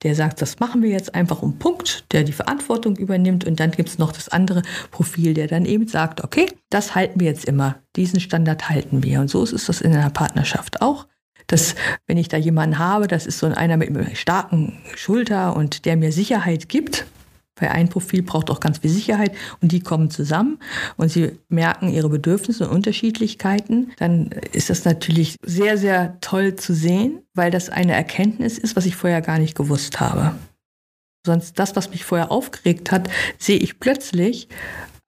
der 0.03 0.15
sagt, 0.15 0.43
das 0.43 0.59
machen 0.59 0.83
wir 0.83 0.91
jetzt 0.91 1.15
einfach 1.15 1.43
um 1.43 1.59
Punkt, 1.59 2.13
der 2.13 2.25
die 2.25 2.33
Verantwortung 2.33 2.97
übernimmt. 2.97 3.45
Und 3.45 3.61
dann 3.61 3.71
gibt 3.71 3.89
es 3.89 3.99
noch 3.99 4.13
das 4.13 4.29
andere 4.29 4.63
Profil, 4.91 5.35
der 5.35 5.47
dann 5.47 5.65
eben 5.65 5.87
sagt, 5.87 6.25
okay, 6.25 6.47
das 6.71 6.95
halten 6.95 7.21
wir 7.21 7.29
jetzt 7.29 7.45
immer, 7.45 7.77
diesen 7.95 8.21
Standard 8.21 8.69
halten 8.69 9.03
wir. 9.03 9.21
Und 9.21 9.29
so 9.29 9.45
ist 9.45 9.69
es 9.69 9.81
in 9.81 9.95
einer 9.95 10.11
Partnerschaft 10.11 10.83
auch. 10.83 11.07
Dass, 11.47 11.77
wenn 12.09 12.19
ich 12.19 12.27
da 12.27 12.37
jemanden 12.37 12.79
habe, 12.79 13.07
das 13.07 13.25
ist 13.25 13.39
so 13.39 13.47
einer 13.47 13.77
mit 13.77 13.91
einer 13.91 14.17
starken 14.17 14.81
Schulter 14.97 15.55
und 15.55 15.85
der 15.85 15.97
mir 15.97 16.11
Sicherheit 16.11 16.69
gibt, 16.69 17.07
weil 17.57 17.71
ein 17.71 17.89
Profil 17.89 18.23
braucht 18.23 18.51
auch 18.51 18.61
ganz 18.61 18.79
viel 18.79 18.91
Sicherheit 18.91 19.33
und 19.61 19.73
die 19.73 19.81
kommen 19.81 20.11
zusammen 20.11 20.59
und 20.97 21.11
sie 21.11 21.39
merken 21.49 21.89
ihre 21.89 22.09
Bedürfnisse 22.09 22.69
und 22.69 22.75
Unterschiedlichkeiten, 22.75 23.93
dann 23.99 24.31
ist 24.53 24.71
das 24.71 24.85
natürlich 24.85 25.37
sehr, 25.45 25.79
sehr 25.79 26.19
toll 26.21 26.57
zu 26.57 26.75
sehen, 26.75 27.23
weil 27.35 27.51
das 27.51 27.71
eine 27.71 27.95
Erkenntnis 27.95 28.59
ist, 28.59 28.77
was 28.77 28.87
ich 28.87 28.97
vorher 28.97 29.23
gar 29.23 29.39
nicht 29.39 29.57
gewusst 29.57 30.01
habe. 30.01 30.35
Sonst 31.27 31.59
das, 31.59 31.75
was 31.75 31.91
mich 31.91 32.05
vorher 32.05 32.31
aufgeregt 32.31 32.93
hat, 32.93 33.11
sehe 33.39 33.59
ich 33.59 33.81
plötzlich 33.81 34.49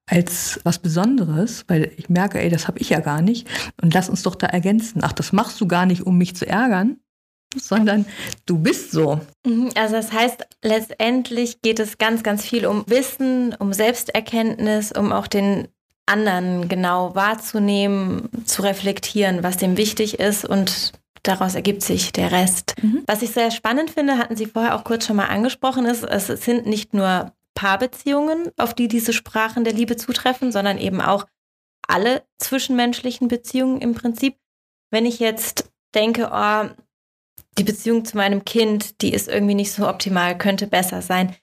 als 0.05 0.59
was 0.63 0.79
Besonderes, 0.79 1.65
weil 1.67 1.91
ich 1.97 2.09
merke, 2.09 2.39
ey, 2.39 2.49
das 2.49 2.67
habe 2.67 2.79
ich 2.79 2.89
ja 2.89 2.99
gar 2.99 3.21
nicht. 3.21 3.47
Und 3.81 3.93
lass 3.93 4.09
uns 4.09 4.23
doch 4.23 4.35
da 4.35 4.47
ergänzen. 4.47 5.01
Ach, 5.03 5.13
das 5.13 5.31
machst 5.31 5.61
du 5.61 5.67
gar 5.67 5.85
nicht, 5.85 6.05
um 6.05 6.17
mich 6.17 6.35
zu 6.35 6.47
ärgern, 6.47 6.97
sondern 7.55 8.05
du 8.45 8.59
bist 8.59 8.91
so. 8.91 9.19
Mhm, 9.45 9.71
also 9.75 9.95
das 9.95 10.11
heißt, 10.11 10.45
letztendlich 10.63 11.61
geht 11.61 11.79
es 11.79 11.97
ganz, 11.97 12.23
ganz 12.23 12.45
viel 12.45 12.65
um 12.65 12.83
Wissen, 12.87 13.55
um 13.57 13.73
Selbsterkenntnis, 13.73 14.91
um 14.91 15.11
auch 15.11 15.27
den 15.27 15.67
anderen 16.05 16.67
genau 16.67 17.15
wahrzunehmen, 17.15 18.29
zu 18.45 18.63
reflektieren, 18.63 19.43
was 19.43 19.57
dem 19.57 19.77
wichtig 19.77 20.19
ist 20.19 20.45
und 20.45 20.93
daraus 21.23 21.55
ergibt 21.55 21.83
sich 21.83 22.11
der 22.11 22.31
Rest. 22.31 22.75
Mhm. 22.81 23.03
Was 23.05 23.21
ich 23.21 23.31
sehr 23.31 23.51
spannend 23.51 23.91
finde, 23.91 24.17
hatten 24.17 24.35
Sie 24.35 24.45
vorher 24.45 24.75
auch 24.75 24.83
kurz 24.83 25.05
schon 25.05 25.17
mal 25.17 25.27
angesprochen, 25.27 25.85
ist, 25.85 26.03
es 26.03 26.27
sind 26.27 26.65
nicht 26.65 26.93
nur 26.93 27.33
Paarbeziehungen, 27.53 28.51
auf 28.57 28.73
die 28.73 28.87
diese 28.87 29.13
Sprachen 29.13 29.63
der 29.63 29.73
Liebe 29.73 29.97
zutreffen, 29.97 30.51
sondern 30.51 30.77
eben 30.77 31.01
auch 31.01 31.25
alle 31.87 32.23
zwischenmenschlichen 32.39 33.27
Beziehungen 33.27 33.81
im 33.81 33.93
Prinzip. 33.93 34.35
Wenn 34.91 35.05
ich 35.05 35.19
jetzt 35.19 35.69
denke, 35.93 36.29
oh, 36.31 36.69
die 37.59 37.63
Beziehung 37.63 38.05
zu 38.05 38.17
meinem 38.17 38.45
Kind, 38.45 39.01
die 39.01 39.13
ist 39.13 39.27
irgendwie 39.27 39.55
nicht 39.55 39.71
so 39.71 39.87
optimal, 39.87 40.37
könnte 40.37 40.65
besser 40.65 41.01
sein, 41.01 41.35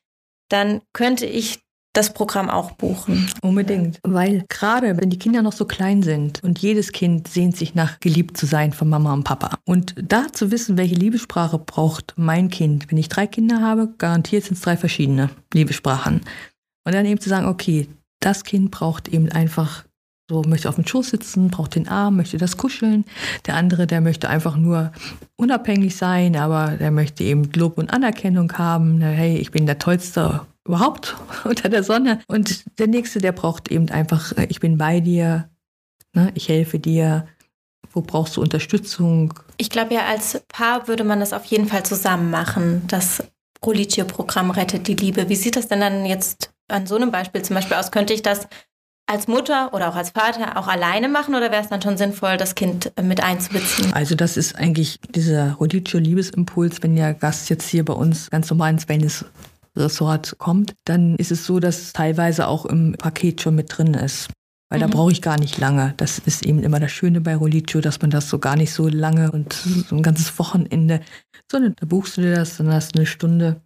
dann 0.49 0.81
könnte 0.93 1.27
ich 1.27 1.61
das 1.93 2.13
Programm 2.13 2.51
auch 2.51 2.73
buchen. 2.73 3.31
Unbedingt. 3.43 4.01
Weil 4.03 4.45
gerade 4.49 4.99
wenn 4.99 5.09
die 5.09 5.19
Kinder 5.19 5.43
noch 5.43 5.53
so 5.53 5.65
klein 5.65 6.03
sind 6.03 6.43
und 6.43 6.59
jedes 6.59 6.93
Kind 6.93 7.29
sehnt 7.29 7.57
sich 7.57 7.75
nach 7.75 8.01
geliebt 8.01 8.37
zu 8.37 8.45
sein 8.47 8.73
von 8.73 8.89
Mama 8.89 9.15
und 9.15 9.25
Papa. 9.25 9.59
Und 9.65 9.95
da 9.97 10.27
zu 10.33 10.51
wissen, 10.51 10.77
welche 10.77 10.95
Liebessprache 10.95 11.59
braucht 11.59 12.13
mein 12.17 12.51
Kind. 12.51 12.91
Wenn 12.91 12.99
ich 12.99 13.09
drei 13.09 13.27
Kinder 13.27 13.63
habe, 13.63 13.95
garantiert 13.97 14.45
sind 14.45 14.55
es 14.55 14.61
drei 14.61 14.77
verschiedene 14.77 15.31
Liebessprachen. 15.55 16.21
Und 16.85 16.95
dann 16.95 17.07
eben 17.07 17.21
zu 17.21 17.31
sagen, 17.31 17.47
okay, 17.47 17.89
das 18.21 18.45
Kind 18.45 18.71
braucht 18.71 19.09
eben 19.09 19.31
einfach 19.33 19.85
so 20.29 20.43
möchte 20.43 20.69
auf 20.69 20.75
dem 20.75 20.87
Schoß 20.87 21.11
sitzen, 21.11 21.51
braucht 21.51 21.77
den 21.77 21.89
Arm, 21.89 22.17
möchte 22.17 22.37
das 22.37 22.57
kuscheln. 22.57 23.05
Der 23.47 23.55
andere, 23.55 23.87
der 23.87 24.01
möchte 24.01 24.29
einfach 24.29 24.57
nur 24.57 24.93
unabhängig 25.37 25.97
sein, 25.97 26.37
aber 26.37 26.77
der 26.79 26.91
möchte 26.91 27.23
eben 27.23 27.51
Lob 27.55 27.79
und 27.79 27.93
Anerkennung 27.93 28.53
haben. 28.55 29.01
Hey, 29.01 29.37
ich 29.37 29.53
bin 29.53 29.67
der 29.67 29.79
Tollste 29.79 30.41
überhaupt 30.67 31.17
unter 31.45 31.69
der 31.69 31.85
Sonne. 31.85 32.21
Und 32.27 32.65
der 32.79 32.89
nächste, 32.89 33.21
der 33.21 33.33
braucht 33.33 33.71
eben 33.71 33.89
einfach, 33.91 34.33
ich 34.49 34.59
bin 34.59 34.79
bei 34.79 35.01
dir, 35.01 35.49
ne, 36.13 36.33
ich 36.35 36.49
helfe 36.49 36.79
dir. 36.79 37.27
Wo 37.93 38.03
brauchst 38.03 38.37
du 38.37 38.43
Unterstützung? 38.43 39.33
Ich 39.57 39.71
glaube 39.71 39.95
ja, 39.95 40.07
als 40.07 40.43
Paar 40.49 40.89
würde 40.89 41.05
man 41.05 41.21
das 41.21 41.33
auf 41.33 41.45
jeden 41.47 41.69
Fall 41.69 41.85
zusammen 41.85 42.31
machen. 42.31 42.83
Das 42.89 43.23
Rolicio-Programm 43.65 44.51
rettet 44.51 44.89
die 44.89 44.97
Liebe. 44.97 45.29
Wie 45.29 45.37
sieht 45.37 45.57
das 45.57 45.69
denn 45.69 45.81
dann 45.81 46.05
jetzt 46.05 46.53
an 46.69 46.87
so 46.87 46.97
einem 46.97 47.11
Beispiel 47.11 47.43
zum 47.43 47.55
Beispiel 47.55 47.77
aus? 47.77 47.93
Könnte 47.93 48.13
ich 48.13 48.23
das 48.23 48.49
als 49.07 49.29
Mutter 49.29 49.73
oder 49.73 49.89
auch 49.89 49.95
als 49.95 50.11
Vater 50.11 50.59
auch 50.59 50.67
alleine 50.67 51.09
machen 51.09 51.35
oder 51.35 51.51
wäre 51.53 51.63
es 51.63 51.69
dann 51.69 51.81
schon 51.81 51.97
sinnvoll, 51.97 52.37
das 52.37 52.55
Kind 52.55 52.93
mit 53.01 53.23
einzubeziehen? 53.23 53.93
Also 53.93 54.15
das 54.15 54.37
ist 54.37 54.57
eigentlich 54.57 54.99
dieser 55.09 55.53
Rodizio-Liebesimpuls, 55.55 56.83
wenn 56.83 56.97
der 56.97 57.15
Gast 57.15 57.49
jetzt 57.49 57.69
hier 57.69 57.85
bei 57.85 57.95
uns 57.95 58.31
ganz 58.31 58.51
normal 58.51 58.73
ins 58.73 58.89
Wellness-Ressort 58.89 60.39
kommt, 60.39 60.75
dann 60.85 61.15
ist 61.17 61.31
es 61.31 61.47
so, 61.47 61.61
dass 61.61 61.93
teilweise 61.93 62.49
auch 62.49 62.67
im 62.67 62.95
Paket 62.99 63.41
schon 63.41 63.55
mit 63.55 63.77
drin 63.77 63.95
ist. 63.95 64.29
Weil 64.69 64.81
mhm. 64.81 64.83
da 64.83 64.89
brauche 64.89 65.13
ich 65.13 65.23
gar 65.23 65.39
nicht 65.39 65.59
lange. 65.59 65.95
Das 65.97 66.19
ist 66.19 66.45
eben 66.45 66.65
immer 66.65 66.81
das 66.81 66.91
Schöne 66.91 67.21
bei 67.21 67.37
Rolitio, 67.37 67.81
dass 67.81 68.01
man 68.01 68.11
das 68.11 68.29
so 68.29 68.41
gar 68.41 68.57
nicht 68.57 68.73
so 68.73 68.89
lange 68.89 69.31
und 69.31 69.53
so 69.53 69.95
ein 69.95 70.03
ganzes 70.03 70.37
Wochenende, 70.41 71.01
sondern 71.51 71.75
da 71.79 71.87
buchst 71.87 72.17
du 72.17 72.23
dir 72.23 72.35
das, 72.35 72.57
dann 72.57 72.73
hast 72.73 72.95
du 72.95 72.99
eine 72.99 73.07
Stunde 73.07 73.61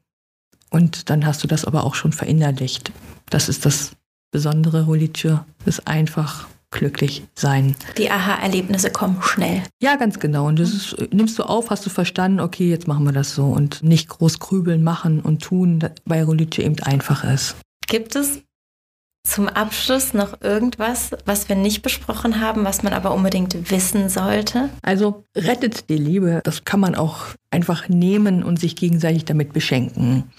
und 0.68 1.08
dann 1.08 1.24
hast 1.24 1.42
du 1.42 1.48
das 1.48 1.64
aber 1.64 1.84
auch 1.84 1.94
schon 1.94 2.12
verinnerlicht. 2.12 2.92
Das 3.30 3.48
ist 3.48 3.64
das 3.64 3.92
Besondere 4.30 4.84
Rolitio, 4.84 5.40
ist 5.64 5.86
einfach 5.86 6.46
glücklich 6.70 7.24
sein. 7.34 7.74
Die 7.98 8.10
Aha-Erlebnisse 8.10 8.90
kommen 8.90 9.20
schnell. 9.22 9.62
Ja, 9.82 9.96
ganz 9.96 10.20
genau. 10.20 10.46
Und 10.46 10.58
das 10.58 10.72
ist, 10.72 11.12
nimmst 11.12 11.38
du 11.38 11.42
auf, 11.42 11.70
hast 11.70 11.84
du 11.84 11.90
verstanden, 11.90 12.40
okay, 12.40 12.70
jetzt 12.70 12.86
machen 12.86 13.04
wir 13.04 13.12
das 13.12 13.34
so 13.34 13.46
und 13.46 13.82
nicht 13.82 14.08
groß 14.08 14.38
grübeln, 14.38 14.82
machen 14.82 15.20
und 15.20 15.42
tun, 15.42 15.80
weil 16.04 16.22
Rolitio 16.22 16.64
eben 16.64 16.80
einfach 16.82 17.24
ist. 17.24 17.56
Gibt 17.88 18.14
es 18.14 18.42
zum 19.24 19.48
Abschluss 19.48 20.14
noch 20.14 20.40
irgendwas, 20.40 21.10
was 21.26 21.48
wir 21.48 21.56
nicht 21.56 21.82
besprochen 21.82 22.40
haben, 22.40 22.64
was 22.64 22.82
man 22.82 22.94
aber 22.94 23.12
unbedingt 23.12 23.70
wissen 23.70 24.08
sollte? 24.08 24.70
Also 24.82 25.24
rettet 25.36 25.90
die 25.90 25.98
Liebe, 25.98 26.40
das 26.44 26.64
kann 26.64 26.80
man 26.80 26.94
auch 26.94 27.26
einfach 27.50 27.88
nehmen 27.88 28.42
und 28.42 28.58
sich 28.58 28.76
gegenseitig 28.76 29.26
damit 29.26 29.52
beschenken. 29.52 30.30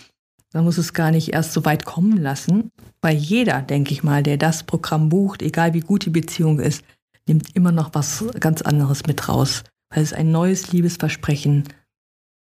Man 0.53 0.65
muss 0.65 0.77
es 0.77 0.93
gar 0.93 1.11
nicht 1.11 1.33
erst 1.33 1.53
so 1.53 1.63
weit 1.63 1.85
kommen 1.85 2.17
lassen, 2.17 2.71
weil 3.01 3.15
jeder, 3.15 3.61
denke 3.61 3.93
ich 3.93 4.03
mal, 4.03 4.21
der 4.21 4.37
das 4.37 4.63
Programm 4.63 5.09
bucht, 5.09 5.41
egal 5.41 5.73
wie 5.73 5.79
gut 5.79 6.05
die 6.05 6.09
Beziehung 6.09 6.59
ist, 6.59 6.83
nimmt 7.27 7.55
immer 7.55 7.71
noch 7.71 7.93
was 7.93 8.25
ganz 8.39 8.61
anderes 8.61 9.05
mit 9.05 9.29
raus. 9.29 9.63
Weil 9.89 10.03
es 10.03 10.13
ein 10.13 10.31
neues 10.31 10.71
Liebesversprechen, 10.71 11.63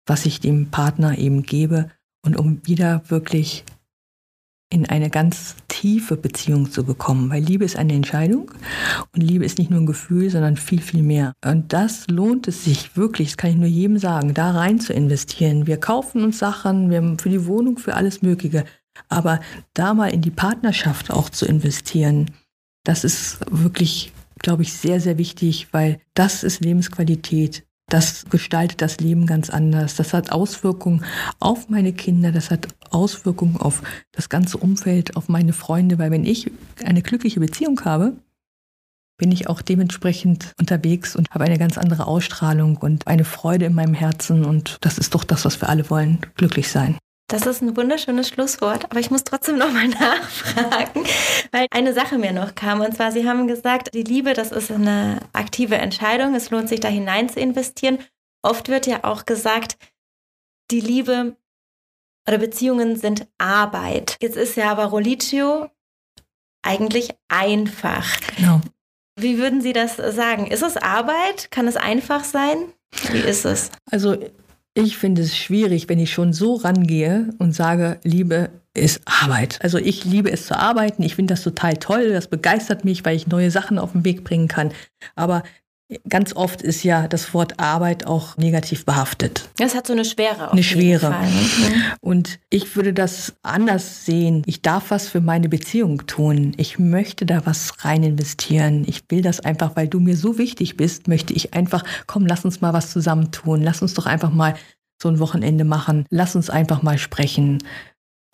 was 0.06 0.26
ich 0.26 0.40
dem 0.40 0.70
Partner 0.70 1.18
eben 1.18 1.42
gebe 1.42 1.90
und 2.24 2.36
um 2.36 2.64
wieder 2.66 3.02
wirklich 3.08 3.64
in 4.68 4.86
eine 4.86 5.10
ganz 5.10 5.54
tiefe 5.68 6.16
Beziehung 6.16 6.70
zu 6.70 6.84
bekommen, 6.84 7.30
weil 7.30 7.42
Liebe 7.42 7.64
ist 7.64 7.76
eine 7.76 7.92
Entscheidung 7.92 8.50
und 9.14 9.22
Liebe 9.22 9.44
ist 9.44 9.58
nicht 9.58 9.70
nur 9.70 9.80
ein 9.80 9.86
Gefühl, 9.86 10.28
sondern 10.28 10.56
viel, 10.56 10.80
viel 10.80 11.02
mehr. 11.02 11.34
Und 11.44 11.72
das 11.72 12.08
lohnt 12.08 12.48
es 12.48 12.64
sich 12.64 12.96
wirklich, 12.96 13.28
das 13.28 13.36
kann 13.36 13.50
ich 13.50 13.56
nur 13.56 13.68
jedem 13.68 13.98
sagen, 13.98 14.34
da 14.34 14.50
rein 14.50 14.80
zu 14.80 14.92
investieren. 14.92 15.66
Wir 15.66 15.78
kaufen 15.78 16.24
uns 16.24 16.38
Sachen, 16.38 16.90
wir 16.90 16.98
haben 16.98 17.18
für 17.18 17.30
die 17.30 17.46
Wohnung, 17.46 17.78
für 17.78 17.94
alles 17.94 18.22
Mögliche, 18.22 18.64
aber 19.08 19.40
da 19.74 19.94
mal 19.94 20.08
in 20.08 20.22
die 20.22 20.30
Partnerschaft 20.30 21.10
auch 21.10 21.30
zu 21.30 21.46
investieren, 21.46 22.30
das 22.84 23.04
ist 23.04 23.38
wirklich, 23.50 24.12
glaube 24.38 24.62
ich, 24.62 24.72
sehr, 24.72 25.00
sehr 25.00 25.18
wichtig, 25.18 25.68
weil 25.72 26.00
das 26.14 26.42
ist 26.42 26.60
Lebensqualität. 26.60 27.65
Das 27.88 28.26
gestaltet 28.30 28.82
das 28.82 28.98
Leben 28.98 29.26
ganz 29.26 29.48
anders. 29.48 29.94
Das 29.94 30.12
hat 30.12 30.32
Auswirkungen 30.32 31.04
auf 31.38 31.68
meine 31.68 31.92
Kinder, 31.92 32.32
das 32.32 32.50
hat 32.50 32.68
Auswirkungen 32.90 33.56
auf 33.56 33.82
das 34.12 34.28
ganze 34.28 34.58
Umfeld, 34.58 35.16
auf 35.16 35.28
meine 35.28 35.52
Freunde, 35.52 35.98
weil 35.98 36.10
wenn 36.10 36.24
ich 36.24 36.50
eine 36.84 37.02
glückliche 37.02 37.38
Beziehung 37.38 37.84
habe, 37.84 38.14
bin 39.18 39.32
ich 39.32 39.48
auch 39.48 39.62
dementsprechend 39.62 40.52
unterwegs 40.58 41.16
und 41.16 41.30
habe 41.30 41.44
eine 41.44 41.58
ganz 41.58 41.78
andere 41.78 42.06
Ausstrahlung 42.06 42.76
und 42.76 43.06
eine 43.06 43.24
Freude 43.24 43.64
in 43.66 43.74
meinem 43.74 43.94
Herzen. 43.94 44.44
Und 44.44 44.78
das 44.82 44.98
ist 44.98 45.14
doch 45.14 45.24
das, 45.24 45.44
was 45.44 45.60
wir 45.60 45.68
alle 45.68 45.88
wollen, 45.88 46.18
glücklich 46.34 46.68
sein. 46.68 46.98
Das 47.28 47.44
ist 47.44 47.60
ein 47.60 47.76
wunderschönes 47.76 48.28
Schlusswort, 48.28 48.84
aber 48.84 49.00
ich 49.00 49.10
muss 49.10 49.24
trotzdem 49.24 49.58
nochmal 49.58 49.88
nachfragen, 49.88 51.04
weil 51.50 51.66
eine 51.70 51.92
Sache 51.92 52.18
mir 52.18 52.32
noch 52.32 52.54
kam. 52.54 52.80
Und 52.80 52.94
zwar, 52.94 53.10
Sie 53.10 53.28
haben 53.28 53.48
gesagt, 53.48 53.94
die 53.94 54.04
Liebe, 54.04 54.32
das 54.32 54.52
ist 54.52 54.70
eine 54.70 55.20
aktive 55.32 55.76
Entscheidung. 55.76 56.34
Es 56.34 56.50
lohnt 56.50 56.68
sich 56.68 56.80
da 56.80 56.88
hinein 56.88 57.28
zu 57.28 57.40
investieren. 57.40 57.98
Oft 58.42 58.68
wird 58.68 58.86
ja 58.86 59.02
auch 59.02 59.26
gesagt, 59.26 59.76
die 60.70 60.80
Liebe 60.80 61.36
oder 62.28 62.38
Beziehungen 62.38 62.96
sind 62.96 63.26
Arbeit. 63.38 64.16
Jetzt 64.20 64.36
ist 64.36 64.56
ja 64.56 64.70
aber 64.70 64.86
Rolitio 64.86 65.68
eigentlich 66.62 67.10
einfach. 67.28 68.06
Genau. 68.36 68.60
Wie 69.18 69.38
würden 69.38 69.62
Sie 69.62 69.72
das 69.72 69.96
sagen? 69.96 70.46
Ist 70.46 70.62
es 70.62 70.76
Arbeit? 70.76 71.50
Kann 71.50 71.66
es 71.66 71.76
einfach 71.76 72.22
sein? 72.22 72.72
Wie 73.10 73.18
ist 73.18 73.44
es? 73.44 73.70
Also 73.90 74.16
ich 74.76 74.98
finde 74.98 75.22
es 75.22 75.34
schwierig, 75.34 75.88
wenn 75.88 75.98
ich 75.98 76.12
schon 76.12 76.34
so 76.34 76.54
rangehe 76.54 77.30
und 77.38 77.54
sage, 77.54 77.98
Liebe 78.04 78.50
ist 78.74 79.00
Arbeit. 79.06 79.58
Also 79.62 79.78
ich 79.78 80.04
liebe 80.04 80.30
es 80.30 80.44
zu 80.44 80.58
arbeiten. 80.58 81.02
Ich 81.02 81.14
finde 81.14 81.32
das 81.32 81.42
total 81.42 81.78
toll. 81.78 82.10
Das 82.10 82.28
begeistert 82.28 82.84
mich, 82.84 83.02
weil 83.02 83.16
ich 83.16 83.26
neue 83.26 83.50
Sachen 83.50 83.78
auf 83.78 83.92
den 83.92 84.04
Weg 84.04 84.22
bringen 84.22 84.48
kann. 84.48 84.72
Aber 85.14 85.44
Ganz 86.08 86.34
oft 86.34 86.62
ist 86.62 86.82
ja 86.82 87.06
das 87.06 87.32
Wort 87.32 87.60
Arbeit 87.60 88.08
auch 88.08 88.36
negativ 88.36 88.84
behaftet. 88.84 89.48
Es 89.60 89.76
hat 89.76 89.86
so 89.86 89.92
eine 89.92 90.04
Schwere. 90.04 90.50
eine 90.50 90.64
Schwere. 90.64 91.12
Fall. 91.12 91.28
Mhm. 91.28 91.82
Und 92.00 92.40
ich 92.50 92.74
würde 92.74 92.92
das 92.92 93.34
anders 93.42 94.04
sehen. 94.04 94.42
Ich 94.46 94.62
darf 94.62 94.90
was 94.90 95.06
für 95.06 95.20
meine 95.20 95.48
Beziehung 95.48 96.04
tun. 96.06 96.54
Ich 96.56 96.80
möchte 96.80 97.24
da 97.24 97.46
was 97.46 97.84
rein 97.84 98.02
investieren. 98.02 98.84
Ich 98.88 99.04
will 99.10 99.22
das 99.22 99.38
einfach, 99.38 99.76
weil 99.76 99.86
du 99.86 100.00
mir 100.00 100.16
so 100.16 100.38
wichtig 100.38 100.76
bist, 100.76 101.06
möchte 101.06 101.32
ich 101.32 101.54
einfach, 101.54 101.84
komm, 102.08 102.26
lass 102.26 102.44
uns 102.44 102.60
mal 102.60 102.72
was 102.72 102.90
zusammen 102.90 103.30
tun. 103.30 103.62
Lass 103.62 103.80
uns 103.80 103.94
doch 103.94 104.06
einfach 104.06 104.32
mal 104.32 104.56
so 105.00 105.08
ein 105.08 105.20
Wochenende 105.20 105.64
machen. 105.64 106.04
Lass 106.10 106.34
uns 106.34 106.50
einfach 106.50 106.82
mal 106.82 106.98
sprechen 106.98 107.58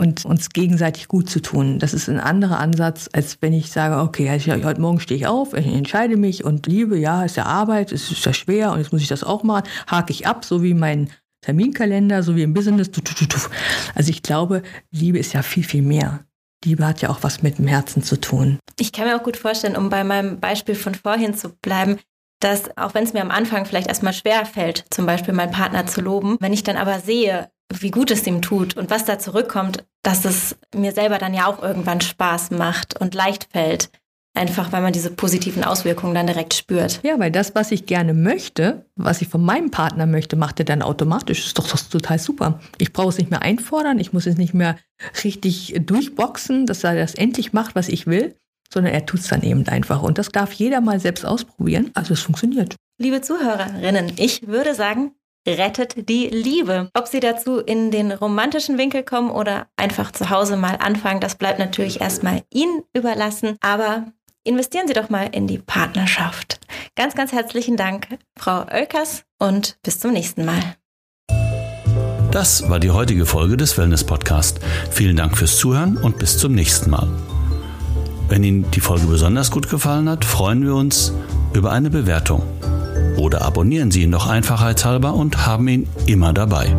und 0.02 0.24
uns 0.24 0.50
gegenseitig 0.50 1.06
gut 1.06 1.30
zu 1.30 1.40
tun. 1.40 1.78
Das 1.78 1.94
ist 1.94 2.08
ein 2.08 2.18
anderer 2.18 2.58
Ansatz, 2.58 3.08
als 3.12 3.38
wenn 3.40 3.52
ich 3.52 3.70
sage, 3.70 4.02
okay, 4.02 4.28
also 4.28 4.52
heute 4.52 4.80
Morgen 4.80 4.98
stehe 4.98 5.16
ich 5.16 5.28
auf, 5.28 5.54
ich 5.54 5.64
entscheide 5.64 6.16
mich 6.16 6.44
und 6.44 6.66
liebe, 6.66 6.98
ja, 6.98 7.24
ist 7.24 7.36
ja 7.36 7.46
Arbeit, 7.46 7.92
es 7.92 8.10
ist 8.10 8.24
ja 8.26 8.32
schwer 8.32 8.72
und 8.72 8.78
jetzt 8.78 8.92
muss 8.92 9.00
ich 9.00 9.06
das 9.06 9.22
auch 9.22 9.44
machen, 9.44 9.68
hake 9.86 10.10
ich 10.10 10.26
ab, 10.26 10.44
so 10.44 10.60
wie 10.64 10.74
mein 10.74 11.08
Terminkalender, 11.42 12.24
so 12.24 12.34
wie 12.34 12.42
im 12.42 12.52
Business. 12.52 12.90
Also 13.94 14.10
ich 14.10 14.22
glaube, 14.22 14.62
Liebe 14.90 15.18
ist 15.18 15.34
ja 15.34 15.42
viel, 15.42 15.62
viel 15.62 15.82
mehr. 15.82 16.24
Liebe 16.64 16.84
hat 16.84 17.00
ja 17.00 17.10
auch 17.10 17.22
was 17.22 17.42
mit 17.42 17.58
dem 17.58 17.68
Herzen 17.68 18.02
zu 18.02 18.20
tun. 18.20 18.58
Ich 18.80 18.92
kann 18.92 19.06
mir 19.06 19.16
auch 19.16 19.22
gut 19.22 19.36
vorstellen, 19.36 19.76
um 19.76 19.88
bei 19.88 20.02
meinem 20.02 20.40
Beispiel 20.40 20.74
von 20.74 20.96
vorhin 20.96 21.34
zu 21.34 21.50
bleiben, 21.50 21.98
dass 22.40 22.76
auch 22.76 22.94
wenn 22.94 23.04
es 23.04 23.12
mir 23.12 23.22
am 23.22 23.30
Anfang 23.30 23.66
vielleicht 23.66 23.86
erstmal 23.86 24.12
schwer 24.12 24.46
fällt, 24.46 24.84
zum 24.90 25.06
Beispiel 25.06 25.32
meinen 25.32 25.52
Partner 25.52 25.86
zu 25.86 26.00
loben, 26.00 26.38
wenn 26.40 26.52
ich 26.52 26.64
dann 26.64 26.76
aber 26.76 26.98
sehe, 26.98 27.50
wie 27.80 27.90
gut 27.90 28.10
es 28.10 28.26
ihm 28.26 28.42
tut 28.42 28.76
und 28.76 28.90
was 28.90 29.04
da 29.04 29.18
zurückkommt, 29.18 29.84
dass 30.02 30.24
es 30.24 30.56
mir 30.74 30.92
selber 30.92 31.18
dann 31.18 31.34
ja 31.34 31.46
auch 31.46 31.62
irgendwann 31.62 32.00
Spaß 32.00 32.50
macht 32.50 33.00
und 33.00 33.14
leicht 33.14 33.48
fällt. 33.52 33.90
Einfach 34.34 34.72
weil 34.72 34.80
man 34.80 34.94
diese 34.94 35.10
positiven 35.10 35.62
Auswirkungen 35.62 36.14
dann 36.14 36.26
direkt 36.26 36.54
spürt. 36.54 37.00
Ja, 37.02 37.18
weil 37.18 37.30
das, 37.30 37.54
was 37.54 37.70
ich 37.70 37.84
gerne 37.84 38.14
möchte, 38.14 38.86
was 38.96 39.20
ich 39.20 39.28
von 39.28 39.44
meinem 39.44 39.70
Partner 39.70 40.06
möchte, 40.06 40.36
macht 40.36 40.58
er 40.58 40.64
dann 40.64 40.80
automatisch. 40.80 41.46
Ist 41.46 41.58
doch 41.58 41.68
das 41.68 41.90
total 41.90 42.18
super. 42.18 42.58
Ich 42.78 42.94
brauche 42.94 43.10
es 43.10 43.18
nicht 43.18 43.30
mehr 43.30 43.42
einfordern, 43.42 43.98
ich 43.98 44.14
muss 44.14 44.26
es 44.26 44.38
nicht 44.38 44.54
mehr 44.54 44.78
richtig 45.22 45.74
durchboxen, 45.84 46.64
dass 46.64 46.82
er 46.82 46.94
das 46.94 47.14
endlich 47.14 47.52
macht, 47.52 47.74
was 47.74 47.88
ich 47.88 48.06
will, 48.06 48.34
sondern 48.72 48.94
er 48.94 49.04
tut 49.04 49.20
es 49.20 49.28
dann 49.28 49.42
eben 49.42 49.68
einfach. 49.68 50.02
Und 50.02 50.16
das 50.16 50.30
darf 50.30 50.52
jeder 50.54 50.80
mal 50.80 50.98
selbst 50.98 51.26
ausprobieren. 51.26 51.90
Also 51.92 52.14
es 52.14 52.20
funktioniert. 52.20 52.76
Liebe 52.98 53.20
Zuhörerinnen, 53.20 54.12
ich 54.16 54.46
würde 54.46 54.74
sagen, 54.74 55.12
rettet 55.46 56.08
die 56.08 56.28
Liebe. 56.28 56.90
Ob 56.94 57.06
Sie 57.06 57.20
dazu 57.20 57.58
in 57.58 57.90
den 57.90 58.12
romantischen 58.12 58.78
Winkel 58.78 59.02
kommen 59.02 59.30
oder 59.30 59.66
einfach 59.76 60.12
zu 60.12 60.30
Hause 60.30 60.56
mal 60.56 60.76
anfangen, 60.76 61.20
das 61.20 61.36
bleibt 61.36 61.58
natürlich 61.58 62.00
erstmal 62.00 62.42
Ihnen 62.52 62.82
überlassen. 62.94 63.56
Aber 63.60 64.06
investieren 64.44 64.88
Sie 64.88 64.94
doch 64.94 65.10
mal 65.10 65.28
in 65.32 65.46
die 65.46 65.58
Partnerschaft. 65.58 66.60
Ganz, 66.94 67.14
ganz 67.14 67.32
herzlichen 67.32 67.76
Dank, 67.76 68.06
Frau 68.38 68.64
Oelkers, 68.70 69.24
und 69.38 69.78
bis 69.82 69.98
zum 69.98 70.12
nächsten 70.12 70.44
Mal. 70.44 70.76
Das 72.30 72.68
war 72.70 72.80
die 72.80 72.90
heutige 72.90 73.26
Folge 73.26 73.58
des 73.58 73.76
Wellness 73.76 74.04
Podcast. 74.04 74.60
Vielen 74.90 75.16
Dank 75.16 75.36
fürs 75.36 75.58
Zuhören 75.58 75.98
und 75.98 76.18
bis 76.18 76.38
zum 76.38 76.52
nächsten 76.54 76.90
Mal. 76.90 77.08
Wenn 78.28 78.42
Ihnen 78.42 78.70
die 78.70 78.80
Folge 78.80 79.06
besonders 79.06 79.50
gut 79.50 79.68
gefallen 79.68 80.08
hat, 80.08 80.24
freuen 80.24 80.64
wir 80.64 80.74
uns 80.74 81.12
über 81.52 81.72
eine 81.72 81.90
Bewertung. 81.90 82.42
Oder 83.22 83.42
abonnieren 83.42 83.92
Sie 83.92 84.02
ihn 84.02 84.10
doch 84.10 84.26
einfachheitshalber 84.26 85.14
und 85.14 85.46
haben 85.46 85.68
ihn 85.68 85.88
immer 86.06 86.32
dabei. 86.32 86.74